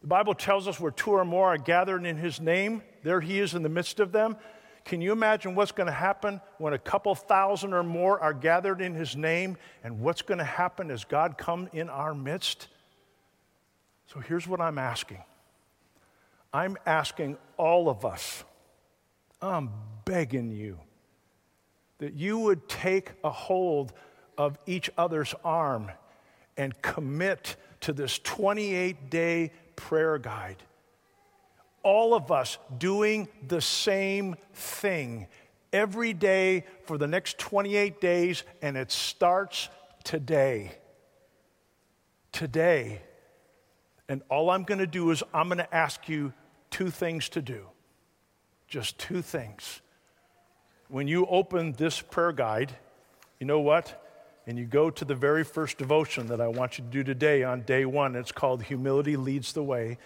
The 0.00 0.08
Bible 0.08 0.34
tells 0.34 0.68
us 0.68 0.78
where 0.78 0.90
two 0.90 1.12
or 1.12 1.24
more 1.24 1.48
are 1.48 1.58
gathered 1.58 2.04
in 2.04 2.16
His 2.16 2.40
name, 2.40 2.82
there 3.02 3.20
He 3.20 3.38
is 3.38 3.54
in 3.54 3.62
the 3.62 3.68
midst 3.68 4.00
of 4.00 4.12
them. 4.12 4.36
Can 4.84 5.00
you 5.00 5.12
imagine 5.12 5.54
what's 5.54 5.72
going 5.72 5.86
to 5.86 5.92
happen 5.92 6.42
when 6.58 6.74
a 6.74 6.78
couple 6.78 7.14
thousand 7.14 7.72
or 7.72 7.82
more 7.82 8.20
are 8.20 8.34
gathered 8.34 8.82
in 8.82 8.94
His 8.94 9.16
name 9.16 9.56
and 9.82 10.00
what's 10.00 10.20
going 10.20 10.38
to 10.38 10.44
happen 10.44 10.90
as 10.90 11.04
God 11.04 11.38
come 11.38 11.70
in 11.72 11.88
our 11.88 12.14
midst? 12.14 12.68
So 14.06 14.20
here's 14.20 14.46
what 14.46 14.60
I'm 14.60 14.78
asking 14.78 15.22
I'm 16.52 16.76
asking 16.86 17.38
all 17.56 17.88
of 17.88 18.04
us, 18.04 18.44
I'm 19.40 19.70
begging 20.04 20.52
you, 20.52 20.78
that 21.98 22.12
you 22.12 22.38
would 22.38 22.68
take 22.68 23.12
a 23.24 23.30
hold 23.30 23.92
of 24.36 24.58
each 24.66 24.90
other's 24.96 25.34
arm 25.44 25.90
and 26.56 26.80
commit 26.82 27.56
to 27.80 27.92
this 27.92 28.18
28 28.18 29.10
day 29.10 29.52
prayer 29.76 30.18
guide. 30.18 30.62
All 31.82 32.14
of 32.14 32.32
us 32.32 32.58
doing 32.78 33.28
the 33.46 33.60
same 33.60 34.36
thing 34.54 35.26
every 35.72 36.12
day 36.12 36.64
for 36.84 36.96
the 36.96 37.06
next 37.06 37.36
28 37.38 38.00
days, 38.00 38.44
and 38.62 38.76
it 38.76 38.90
starts 38.90 39.68
today. 40.04 40.72
Today. 42.32 43.02
And 44.08 44.22
all 44.30 44.50
I'm 44.50 44.62
going 44.62 44.78
to 44.78 44.86
do 44.86 45.10
is 45.10 45.22
I'm 45.34 45.48
going 45.48 45.58
to 45.58 45.74
ask 45.74 46.08
you 46.08 46.32
two 46.70 46.90
things 46.90 47.28
to 47.30 47.42
do. 47.42 47.66
Just 48.68 48.98
two 48.98 49.20
things. 49.20 49.80
When 50.88 51.08
you 51.08 51.26
open 51.26 51.72
this 51.72 52.00
prayer 52.00 52.32
guide, 52.32 52.74
you 53.40 53.46
know 53.46 53.60
what? 53.60 54.00
And 54.46 54.58
you 54.58 54.66
go 54.66 54.90
to 54.90 55.04
the 55.04 55.14
very 55.14 55.44
first 55.44 55.78
devotion 55.78 56.26
that 56.26 56.40
I 56.40 56.48
want 56.48 56.78
you 56.78 56.84
to 56.84 56.90
do 56.90 57.02
today 57.02 57.42
on 57.42 57.62
day 57.62 57.84
one. 57.84 58.14
It's 58.14 58.32
called 58.32 58.62
Humility 58.64 59.16
Leads 59.16 59.52
the 59.52 59.62
Way. 59.62 59.98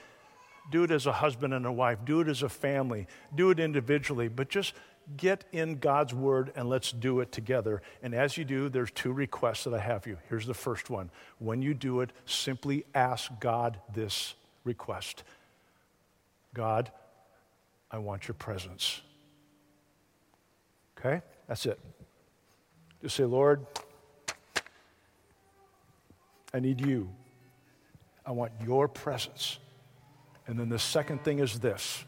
Do 0.71 0.85
it 0.85 0.91
as 0.91 1.07
a 1.07 1.13
husband 1.13 1.55
and 1.55 1.67
a 1.67 1.73
wife, 1.73 1.99
do 2.05 2.21
it 2.21 2.29
as 2.29 2.43
a 2.43 2.49
family, 2.49 3.07
do 3.35 3.51
it 3.51 3.59
individually, 3.59 4.29
but 4.29 4.51
just 4.51 4.75
get 5.17 5.45
in 5.53 5.79
God's 5.79 6.13
word 6.13 6.53
and 6.55 6.69
let's 6.69 6.93
do 6.93 7.21
it 7.21 7.33
together. 7.33 7.81
And 8.03 8.15
as 8.15 8.37
you 8.37 8.45
do, 8.45 8.69
there's 8.69 8.91
two 8.91 9.13
requests 9.13 9.65
that 9.65 9.73
I 9.73 9.79
have 9.79 10.07
you. 10.07 10.19
Here's 10.29 10.47
the 10.47 10.55
first 10.55 10.91
one. 10.91 11.11
When 11.39 11.63
you 11.63 11.73
do 11.73 12.01
it, 12.01 12.11
simply 12.27 12.85
ask 12.95 13.31
God 13.41 13.81
this 13.95 14.35
request 14.65 15.23
God, 16.55 16.91
I 17.91 17.99
want 17.99 18.27
your 18.27 18.35
presence. 18.35 19.01
Okay? 20.99 21.23
That's 21.47 21.67
it. 21.67 21.79
Just 23.03 23.17
say, 23.17 23.25
Lord, 23.25 23.65
I 26.53 26.61
need 26.61 26.85
you. 26.85 27.11
I 28.25 28.33
want 28.33 28.53
your 28.65 28.89
presence. 28.89 29.59
And 30.47 30.59
then 30.59 30.69
the 30.69 30.79
second 30.79 31.25
thing 31.25 31.39
is 31.39 31.59
this 31.61 32.05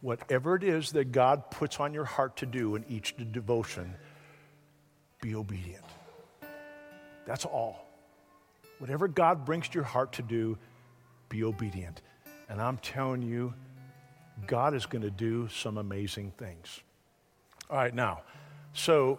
whatever 0.00 0.54
it 0.54 0.62
is 0.62 0.92
that 0.92 1.10
God 1.10 1.50
puts 1.50 1.80
on 1.80 1.92
your 1.92 2.04
heart 2.04 2.36
to 2.36 2.46
do 2.46 2.76
in 2.76 2.84
each 2.88 3.14
devotion, 3.32 3.94
be 5.20 5.34
obedient. 5.34 5.84
That's 7.26 7.44
all. 7.44 7.84
Whatever 8.78 9.08
God 9.08 9.44
brings 9.44 9.68
to 9.68 9.74
your 9.74 9.84
heart 9.84 10.12
to 10.14 10.22
do, 10.22 10.56
be 11.28 11.42
obedient. 11.42 12.00
And 12.48 12.60
I'm 12.60 12.78
telling 12.78 13.22
you, 13.22 13.54
God 14.46 14.72
is 14.74 14.86
going 14.86 15.02
to 15.02 15.10
do 15.10 15.48
some 15.48 15.78
amazing 15.78 16.32
things. 16.38 16.80
All 17.68 17.76
right, 17.76 17.94
now, 17.94 18.22
so 18.72 19.18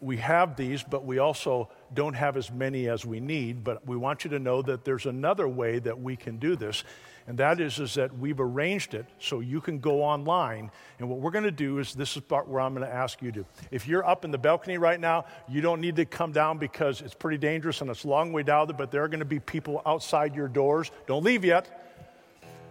we 0.00 0.18
have 0.18 0.56
these, 0.56 0.82
but 0.82 1.04
we 1.04 1.18
also 1.18 1.68
don't 1.94 2.14
have 2.14 2.36
as 2.36 2.50
many 2.50 2.88
as 2.88 3.04
we 3.04 3.20
need. 3.20 3.64
But 3.64 3.86
we 3.86 3.96
want 3.96 4.24
you 4.24 4.30
to 4.30 4.38
know 4.38 4.62
that 4.62 4.84
there's 4.84 5.06
another 5.06 5.48
way 5.48 5.78
that 5.78 6.00
we 6.00 6.16
can 6.16 6.38
do 6.38 6.56
this. 6.56 6.84
And 7.26 7.36
that 7.38 7.60
is, 7.60 7.78
is 7.78 7.94
that 7.94 8.16
we've 8.16 8.40
arranged 8.40 8.94
it 8.94 9.04
so 9.18 9.40
you 9.40 9.60
can 9.60 9.80
go 9.80 10.02
online. 10.02 10.70
And 10.98 11.10
what 11.10 11.18
we're 11.20 11.30
going 11.30 11.44
to 11.44 11.50
do 11.50 11.78
is 11.78 11.94
this 11.94 12.16
is 12.16 12.22
part 12.22 12.48
where 12.48 12.60
I'm 12.60 12.74
going 12.74 12.86
to 12.86 12.92
ask 12.92 13.20
you 13.20 13.30
to. 13.32 13.44
If 13.70 13.86
you're 13.86 14.06
up 14.06 14.24
in 14.24 14.30
the 14.30 14.38
balcony 14.38 14.78
right 14.78 14.98
now, 14.98 15.26
you 15.46 15.60
don't 15.60 15.82
need 15.82 15.96
to 15.96 16.06
come 16.06 16.32
down 16.32 16.56
because 16.56 17.02
it's 17.02 17.14
pretty 17.14 17.36
dangerous 17.36 17.82
and 17.82 17.90
it's 17.90 18.04
a 18.04 18.08
long 18.08 18.32
way 18.32 18.42
down 18.42 18.68
there, 18.68 18.76
but 18.76 18.90
there 18.90 19.04
are 19.04 19.08
going 19.08 19.18
to 19.18 19.26
be 19.26 19.40
people 19.40 19.82
outside 19.84 20.34
your 20.34 20.48
doors. 20.48 20.90
Don't 21.06 21.22
leave 21.22 21.44
yet. 21.44 21.84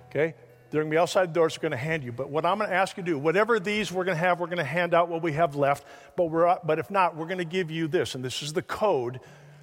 Okay? 0.10 0.34
They're 0.70 0.82
going 0.82 0.92
to 0.92 0.96
be 0.96 1.00
outside 1.00 1.30
the 1.30 1.34
doors. 1.34 1.56
They're 1.56 1.70
going 1.70 1.72
to 1.72 1.78
hand 1.78 2.04
you. 2.04 2.12
But 2.12 2.30
what 2.30 2.46
I'm 2.46 2.58
going 2.58 2.70
to 2.70 2.76
ask 2.76 2.98
you 2.98 3.04
to 3.04 3.12
do, 3.12 3.18
whatever 3.18 3.60
these 3.60 3.92
we're 3.92 4.04
going 4.04 4.18
to 4.18 4.24
have, 4.24 4.40
we're 4.40 4.48
going 4.48 4.58
to 4.58 4.64
hand 4.64 4.94
out 4.94 5.08
what 5.10 5.22
we 5.22 5.34
have 5.34 5.56
left. 5.56 5.86
But, 6.16 6.26
we're, 6.26 6.58
but 6.64 6.80
if 6.80 6.92
not, 6.92 7.16
we're 7.16 7.28
going 7.28 7.38
to 7.38 7.46
give 7.46 7.72
you 7.72 7.88
this. 7.88 8.16
And 8.16 8.24
this 8.24 8.42
is 8.42 8.54
the 8.54 8.62
code. 8.62 9.20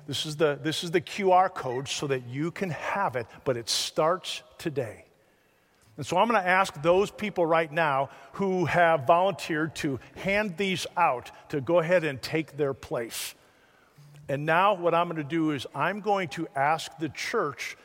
This 0.06 0.24
is 0.26 0.36
the, 0.36 0.58
this 0.62 0.82
is 0.82 0.90
the 0.90 1.00
QR 1.00 1.52
code 1.52 1.88
so 1.88 2.06
that 2.06 2.26
you 2.26 2.50
can 2.50 2.70
have 2.70 3.16
it. 3.16 3.26
But 3.44 3.56
it 3.56 3.68
starts 3.68 4.42
today. 4.58 5.04
And 5.96 6.04
so 6.04 6.16
I'm 6.16 6.28
going 6.28 6.40
to 6.40 6.48
ask 6.48 6.82
those 6.82 7.10
people 7.10 7.46
right 7.46 7.70
now 7.70 8.10
who 8.32 8.64
have 8.64 9.06
volunteered 9.06 9.76
to 9.76 10.00
hand 10.16 10.56
these 10.56 10.86
out 10.96 11.30
to 11.50 11.60
go 11.60 11.78
ahead 11.78 12.02
and 12.02 12.20
take 12.20 12.56
their 12.56 12.74
place. 12.74 13.34
And 14.28 14.46
now, 14.46 14.74
what 14.74 14.94
I'm 14.94 15.08
going 15.08 15.22
to 15.22 15.28
do 15.28 15.50
is 15.50 15.66
I'm 15.74 16.00
going 16.00 16.28
to 16.30 16.48
ask 16.56 16.90
the 16.98 17.10
church 17.10 17.76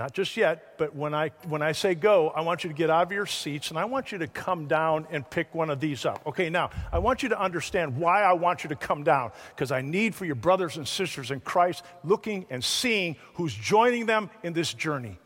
not 0.00 0.14
just 0.14 0.34
yet, 0.34 0.78
but 0.78 0.96
when 0.96 1.12
I, 1.12 1.30
when 1.46 1.60
I 1.60 1.72
say 1.72 1.94
go, 1.94 2.30
I 2.30 2.40
want 2.40 2.64
you 2.64 2.70
to 2.70 2.74
get 2.74 2.88
out 2.88 3.02
of 3.02 3.12
your 3.12 3.26
seats 3.26 3.68
and 3.68 3.78
I 3.78 3.84
want 3.84 4.12
you 4.12 4.16
to 4.16 4.26
come 4.26 4.66
down 4.66 5.06
and 5.10 5.28
pick 5.28 5.54
one 5.54 5.68
of 5.68 5.78
these 5.78 6.06
up. 6.06 6.26
Okay, 6.26 6.48
now, 6.48 6.70
I 6.90 6.98
want 6.98 7.22
you 7.22 7.28
to 7.28 7.38
understand 7.38 7.98
why 7.98 8.22
I 8.22 8.32
want 8.32 8.64
you 8.64 8.70
to 8.70 8.76
come 8.76 9.04
down, 9.04 9.30
because 9.54 9.70
I 9.70 9.82
need 9.82 10.14
for 10.14 10.24
your 10.24 10.36
brothers 10.36 10.78
and 10.78 10.88
sisters 10.88 11.30
in 11.30 11.40
Christ 11.40 11.84
looking 12.02 12.46
and 12.48 12.64
seeing 12.64 13.16
who's 13.34 13.52
joining 13.52 14.06
them 14.06 14.30
in 14.42 14.54
this 14.54 14.72
journey. 14.72 15.18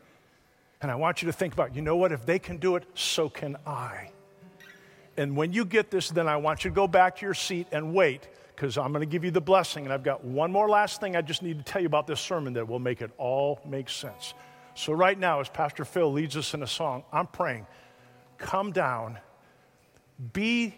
And 0.81 0.91
I 0.91 0.95
want 0.95 1.21
you 1.21 1.27
to 1.27 1.33
think 1.33 1.53
about, 1.53 1.73
you 1.73 1.81
know 1.81 1.95
what, 1.95 2.11
if 2.11 2.25
they 2.25 2.37
can 2.37 2.57
do 2.57 2.75
it, 2.75 2.83
so 2.95 3.29
can 3.29 3.55
I. 3.65 4.11
And 5.15 5.37
when 5.37 5.53
you 5.53 5.63
get 5.63 5.89
this, 5.89 6.09
then 6.09 6.27
I 6.27 6.35
want 6.35 6.65
you 6.65 6.69
to 6.69 6.75
go 6.75 6.85
back 6.85 7.15
to 7.19 7.25
your 7.25 7.33
seat 7.33 7.67
and 7.71 7.93
wait, 7.93 8.27
because 8.53 8.77
I'm 8.77 8.91
going 8.91 8.99
to 8.99 9.09
give 9.09 9.23
you 9.23 9.31
the 9.31 9.39
blessing. 9.39 9.85
And 9.85 9.93
I've 9.93 10.03
got 10.03 10.25
one 10.25 10.51
more 10.51 10.67
last 10.67 10.99
thing 10.99 11.15
I 11.15 11.21
just 11.21 11.43
need 11.43 11.59
to 11.59 11.63
tell 11.63 11.81
you 11.81 11.87
about 11.87 12.07
this 12.07 12.19
sermon 12.19 12.51
that 12.55 12.67
will 12.67 12.79
make 12.79 13.01
it 13.01 13.11
all 13.17 13.61
make 13.65 13.87
sense. 13.87 14.33
So, 14.75 14.91
right 14.91 15.17
now, 15.17 15.39
as 15.39 15.47
Pastor 15.47 15.85
Phil 15.85 16.11
leads 16.11 16.35
us 16.35 16.53
in 16.53 16.61
a 16.61 16.67
song, 16.67 17.05
I'm 17.11 17.27
praying, 17.27 17.65
come 18.37 18.73
down, 18.73 19.17
be 20.33 20.75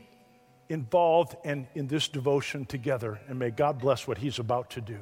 involved 0.69 1.35
in, 1.43 1.67
in 1.73 1.87
this 1.87 2.07
devotion 2.07 2.65
together, 2.65 3.19
and 3.27 3.39
may 3.39 3.49
God 3.49 3.79
bless 3.79 4.07
what 4.07 4.19
He's 4.19 4.37
about 4.37 4.69
to 4.71 4.81
do. 4.81 4.99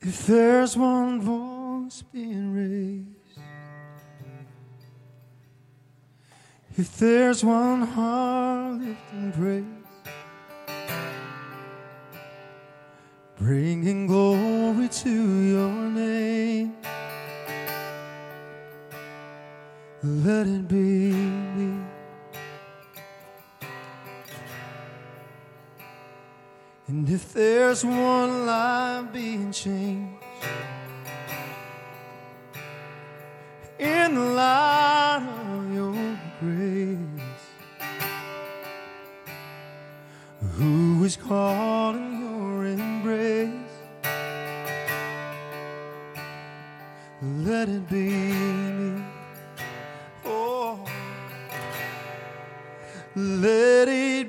If 0.00 0.26
there's 0.26 0.76
one 0.76 1.22
voice 1.22 2.02
being 2.02 2.54
raised, 2.54 3.40
if 6.76 6.96
there's 6.98 7.42
one 7.42 7.82
heart 7.82 8.80
lifting 8.80 9.32
praise, 9.32 9.79
bringing 13.40 14.06
glory 14.06 14.86
to 14.86 15.40
your 15.40 15.72
name. 15.72 16.76
Let 20.02 20.46
it 20.46 20.68
be 20.68 21.12
me. 21.56 21.80
And 26.86 27.08
if 27.08 27.32
there's 27.32 27.82
one 27.82 28.46
life 28.46 29.10
being 29.12 29.52
changed 29.52 30.22
in 33.78 34.14
the 34.16 34.20
light 34.20 35.26
of 35.54 35.72
your 35.72 36.18
grace, 36.40 37.46
who 40.56 41.04
is 41.04 41.16
calling 41.16 42.19
embrace? 42.78 43.50
Let 47.22 47.68
it 47.68 47.88
be 47.88 48.08
me. 48.08 49.02
Oh, 50.24 50.84
let 53.14 53.88
it 53.88 54.19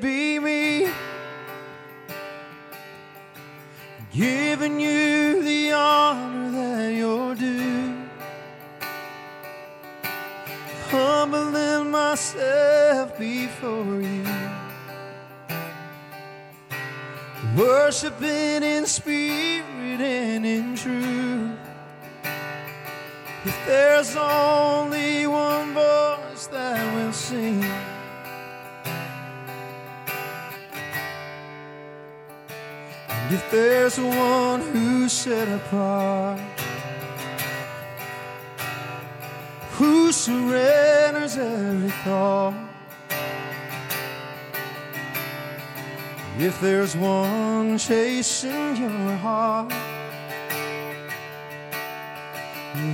chasing 47.92 48.78
your 48.78 49.18
heart, 49.18 49.70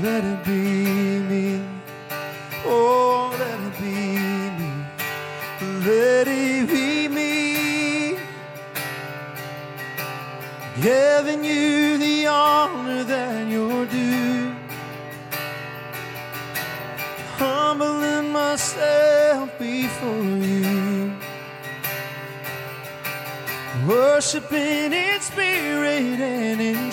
let 0.02 0.24
it 0.24 0.44
be 0.44 0.97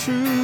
and 0.07 0.44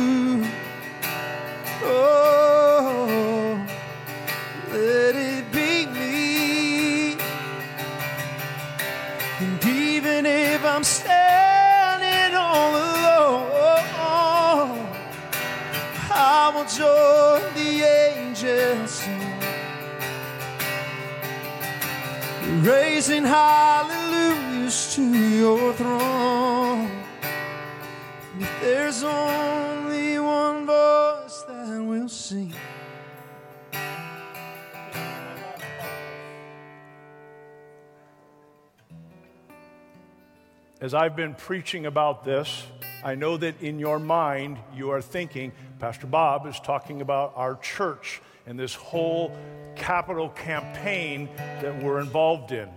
As 40.90 40.94
I've 40.94 41.14
been 41.14 41.34
preaching 41.34 41.86
about 41.86 42.24
this, 42.24 42.66
I 43.04 43.14
know 43.14 43.36
that 43.36 43.62
in 43.62 43.78
your 43.78 44.00
mind 44.00 44.58
you 44.74 44.90
are 44.90 45.00
thinking, 45.00 45.52
Pastor 45.78 46.08
Bob 46.08 46.48
is 46.48 46.58
talking 46.58 47.00
about 47.00 47.32
our 47.36 47.54
church 47.54 48.20
and 48.44 48.58
this 48.58 48.74
whole 48.74 49.32
capital 49.76 50.30
campaign 50.30 51.28
that 51.36 51.80
we're 51.80 52.00
involved 52.00 52.50
in. 52.50 52.68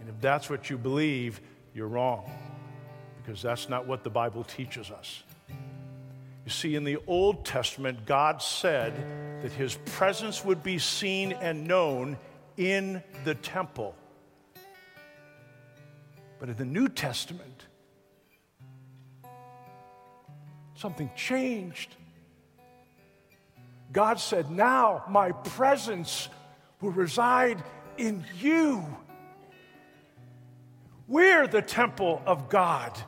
And 0.00 0.08
if 0.08 0.20
that's 0.20 0.50
what 0.50 0.68
you 0.68 0.78
believe, 0.78 1.40
you're 1.72 1.86
wrong, 1.86 2.28
because 3.22 3.40
that's 3.40 3.68
not 3.68 3.86
what 3.86 4.02
the 4.02 4.10
Bible 4.10 4.42
teaches 4.42 4.90
us. 4.90 5.22
You 5.48 6.50
see, 6.50 6.74
in 6.74 6.82
the 6.82 6.98
Old 7.06 7.44
Testament, 7.44 8.04
God 8.04 8.42
said 8.42 9.42
that 9.42 9.52
his 9.52 9.76
presence 9.84 10.44
would 10.44 10.64
be 10.64 10.80
seen 10.80 11.34
and 11.34 11.68
known 11.68 12.18
in 12.56 13.00
the 13.22 13.36
temple. 13.36 13.94
But 16.40 16.48
in 16.48 16.56
the 16.56 16.64
New 16.64 16.88
Testament, 16.88 17.66
something 20.74 21.10
changed. 21.14 21.94
God 23.92 24.18
said, 24.18 24.50
Now 24.50 25.04
my 25.08 25.32
presence 25.32 26.30
will 26.80 26.92
reside 26.92 27.62
in 27.98 28.24
you. 28.40 28.84
We're 31.06 31.46
the 31.46 31.60
temple 31.60 32.22
of 32.24 32.48
God. 32.48 32.98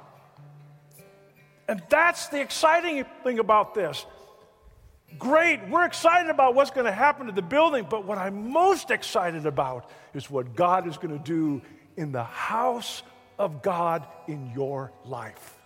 And 1.68 1.82
that's 1.88 2.28
the 2.28 2.40
exciting 2.40 3.06
thing 3.22 3.38
about 3.38 3.74
this. 3.74 4.04
Great, 5.18 5.66
we're 5.68 5.84
excited 5.84 6.28
about 6.28 6.54
what's 6.54 6.70
going 6.70 6.86
to 6.86 6.92
happen 6.92 7.26
to 7.26 7.32
the 7.32 7.42
building, 7.42 7.86
but 7.88 8.04
what 8.04 8.18
I'm 8.18 8.50
most 8.50 8.90
excited 8.90 9.46
about 9.46 9.88
is 10.12 10.30
what 10.30 10.54
God 10.54 10.86
is 10.86 10.98
going 10.98 11.16
to 11.16 11.24
do 11.24 11.62
in 11.96 12.12
the 12.12 12.24
house 12.24 13.02
of 13.42 13.60
God 13.60 14.06
in 14.28 14.52
your 14.54 14.92
life. 15.04 15.58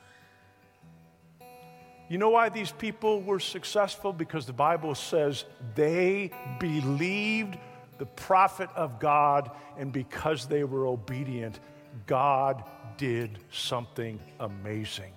You 2.09 2.17
know 2.17 2.31
why 2.31 2.49
these 2.49 2.73
people 2.73 3.21
were 3.21 3.39
successful? 3.39 4.15
Because 4.15 4.47
the 4.47 4.55
Bible 4.55 4.95
says 4.95 5.45
they 5.75 6.31
believed 6.59 7.59
the 7.99 8.07
prophet 8.07 8.71
of 8.75 8.99
God, 8.99 9.51
and 9.79 9.93
because 9.93 10.47
they 10.47 10.65
were 10.65 10.87
obedient, 10.87 11.61
God 12.07 12.65
did 12.97 13.39
something 13.51 14.19
amazing. 14.41 15.13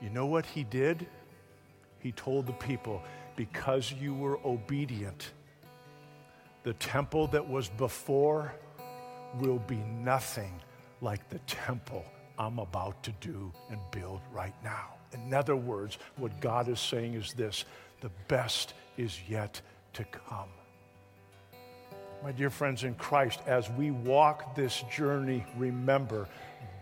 You 0.00 0.10
know 0.10 0.26
what 0.26 0.46
he 0.46 0.62
did? 0.62 1.06
He 1.98 2.12
told 2.12 2.46
the 2.46 2.52
people, 2.52 3.02
because 3.34 3.90
you 3.92 4.14
were 4.14 4.38
obedient, 4.44 5.32
the 6.62 6.74
temple 6.74 7.26
that 7.28 7.48
was 7.48 7.68
before 7.68 8.54
will 9.40 9.60
be 9.60 9.76
nothing 9.76 10.52
like 11.02 11.28
the 11.28 11.38
temple 11.40 12.04
I'm 12.38 12.58
about 12.58 13.02
to 13.02 13.12
do 13.20 13.52
and 13.70 13.78
build 13.90 14.20
right 14.32 14.54
now. 14.64 14.94
In 15.12 15.34
other 15.34 15.56
words, 15.56 15.98
what 16.16 16.40
God 16.40 16.68
is 16.68 16.80
saying 16.80 17.14
is 17.14 17.32
this 17.34 17.64
the 18.00 18.10
best 18.28 18.74
is 18.96 19.18
yet 19.28 19.60
to 19.92 20.04
come. 20.04 20.48
My 22.22 22.32
dear 22.32 22.50
friends 22.50 22.84
in 22.84 22.94
Christ, 22.94 23.40
as 23.46 23.68
we 23.70 23.90
walk 23.90 24.54
this 24.54 24.84
journey, 24.94 25.44
remember 25.56 26.28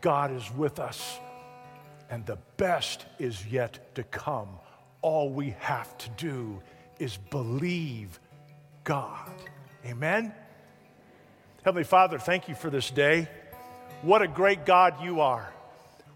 God 0.01 0.33
is 0.33 0.51
with 0.55 0.79
us, 0.79 1.19
and 2.11 2.25
the 2.27 2.39
best 2.57 3.07
is 3.19 3.47
yet 3.47 3.95
to 3.95 4.03
come. 4.05 4.49
All 5.03 5.31
we 5.31 5.57
have 5.61 5.97
to 5.99 6.11
do 6.11 6.61
is 6.99 7.17
believe 7.31 8.21
God. 8.85 9.31
Amen? 9.87 10.35
Heavenly 11.65 11.85
Father, 11.85 12.19
thank 12.19 12.49
you 12.49 12.55
for 12.55 12.71
this 12.71 12.91
day. 12.91 13.29
What 14.03 14.23
a 14.23 14.29
great 14.29 14.65
God 14.65 15.03
you 15.03 15.21
are. 15.21 15.53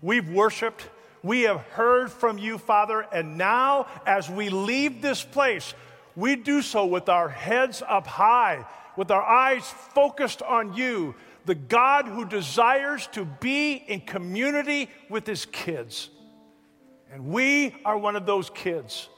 We've 0.01 0.29
worshiped, 0.29 0.89
we 1.23 1.43
have 1.43 1.61
heard 1.61 2.11
from 2.11 2.39
you, 2.39 2.57
Father, 2.57 3.07
and 3.13 3.37
now 3.37 3.87
as 4.07 4.29
we 4.29 4.49
leave 4.49 5.03
this 5.03 5.23
place, 5.23 5.75
we 6.17 6.37
do 6.37 6.63
so 6.63 6.87
with 6.87 7.11
our 7.11 7.29
heads 7.29 7.83
up 7.87 8.07
high, 8.07 8.65
with 8.97 9.11
our 9.11 9.23
eyes 9.23 9.67
focused 9.95 10.41
on 10.41 10.75
you, 10.75 11.15
the 11.45 11.55
God 11.55 12.07
who 12.07 12.25
desires 12.25 13.07
to 13.09 13.27
be 13.27 13.75
in 13.75 14.01
community 14.01 14.89
with 15.11 15.27
his 15.27 15.45
kids. 15.45 16.09
And 17.13 17.27
we 17.27 17.75
are 17.85 17.99
one 17.99 18.17
of 18.17 18.25
those 18.25 18.49
kids. 18.49 19.09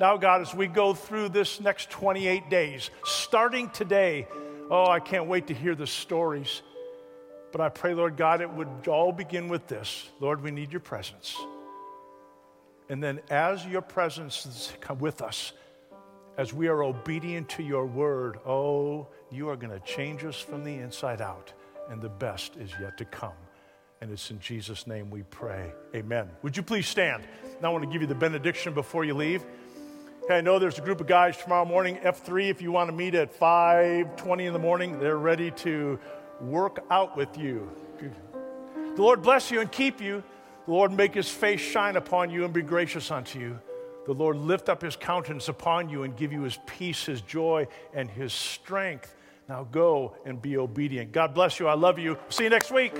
Now, 0.00 0.16
God, 0.16 0.40
as 0.40 0.54
we 0.54 0.66
go 0.66 0.92
through 0.92 1.28
this 1.28 1.60
next 1.60 1.88
28 1.90 2.50
days, 2.50 2.90
starting 3.04 3.70
today, 3.70 4.26
oh, 4.70 4.86
I 4.86 5.00
can't 5.00 5.26
wait 5.26 5.48
to 5.48 5.54
hear 5.54 5.74
the 5.74 5.86
stories. 5.86 6.62
But 7.50 7.60
I 7.60 7.68
pray, 7.68 7.94
Lord 7.94 8.16
God, 8.16 8.40
it 8.40 8.50
would 8.50 8.88
all 8.88 9.12
begin 9.12 9.48
with 9.48 9.66
this 9.66 10.08
Lord, 10.20 10.42
we 10.42 10.50
need 10.50 10.72
your 10.72 10.80
presence. 10.80 11.36
And 12.90 13.02
then, 13.02 13.20
as 13.30 13.66
your 13.66 13.82
presence 13.82 14.72
come 14.80 14.98
with 14.98 15.20
us, 15.20 15.52
as 16.38 16.54
we 16.54 16.68
are 16.68 16.82
obedient 16.82 17.48
to 17.50 17.62
your 17.62 17.84
word, 17.84 18.38
oh, 18.46 19.08
you 19.30 19.48
are 19.50 19.56
going 19.56 19.72
to 19.72 19.80
change 19.80 20.24
us 20.24 20.40
from 20.40 20.64
the 20.64 20.74
inside 20.74 21.20
out, 21.20 21.52
and 21.90 22.00
the 22.00 22.08
best 22.08 22.56
is 22.56 22.70
yet 22.80 22.96
to 22.98 23.04
come. 23.04 23.32
And 24.00 24.10
it's 24.10 24.30
in 24.30 24.38
Jesus' 24.38 24.86
name 24.86 25.10
we 25.10 25.24
pray. 25.24 25.72
Amen. 25.94 26.30
Would 26.42 26.56
you 26.56 26.62
please 26.62 26.86
stand? 26.86 27.24
Now 27.60 27.70
I 27.70 27.72
want 27.72 27.84
to 27.84 27.90
give 27.90 28.00
you 28.00 28.06
the 28.06 28.14
benediction 28.14 28.72
before 28.72 29.04
you 29.04 29.14
leave. 29.14 29.44
Hey, 30.28 30.38
I 30.38 30.40
know 30.40 30.58
there's 30.58 30.78
a 30.78 30.82
group 30.82 31.00
of 31.00 31.06
guys 31.06 31.36
tomorrow 31.36 31.64
morning, 31.64 31.96
F3, 31.96 32.50
if 32.50 32.62
you 32.62 32.70
want 32.70 32.88
to 32.90 32.94
meet 32.94 33.14
at 33.14 33.32
5:20 33.38 34.46
in 34.46 34.52
the 34.52 34.58
morning, 34.58 35.00
they're 35.00 35.18
ready 35.18 35.50
to 35.50 35.98
work 36.40 36.84
out 36.90 37.16
with 37.16 37.36
you. 37.38 37.70
The 38.96 39.02
Lord 39.02 39.22
bless 39.22 39.50
you 39.50 39.60
and 39.60 39.70
keep 39.70 40.00
you. 40.00 40.22
The 40.66 40.72
Lord 40.72 40.92
make 40.92 41.14
his 41.14 41.28
face 41.28 41.60
shine 41.60 41.96
upon 41.96 42.30
you 42.30 42.44
and 42.44 42.52
be 42.52 42.62
gracious 42.62 43.10
unto 43.10 43.38
you. 43.38 43.58
The 44.06 44.14
Lord 44.14 44.36
lift 44.36 44.68
up 44.68 44.82
his 44.82 44.96
countenance 44.96 45.48
upon 45.48 45.88
you 45.88 46.02
and 46.02 46.16
give 46.16 46.32
you 46.32 46.42
his 46.42 46.58
peace, 46.66 47.06
his 47.06 47.20
joy, 47.20 47.68
and 47.92 48.10
his 48.10 48.32
strength. 48.32 49.14
Now 49.48 49.64
go 49.70 50.14
and 50.24 50.40
be 50.40 50.56
obedient. 50.56 51.12
God 51.12 51.34
bless 51.34 51.60
you. 51.60 51.68
I 51.68 51.74
love 51.74 51.98
you. 51.98 52.18
See 52.28 52.44
you 52.44 52.50
next 52.50 52.70
week. 52.70 52.94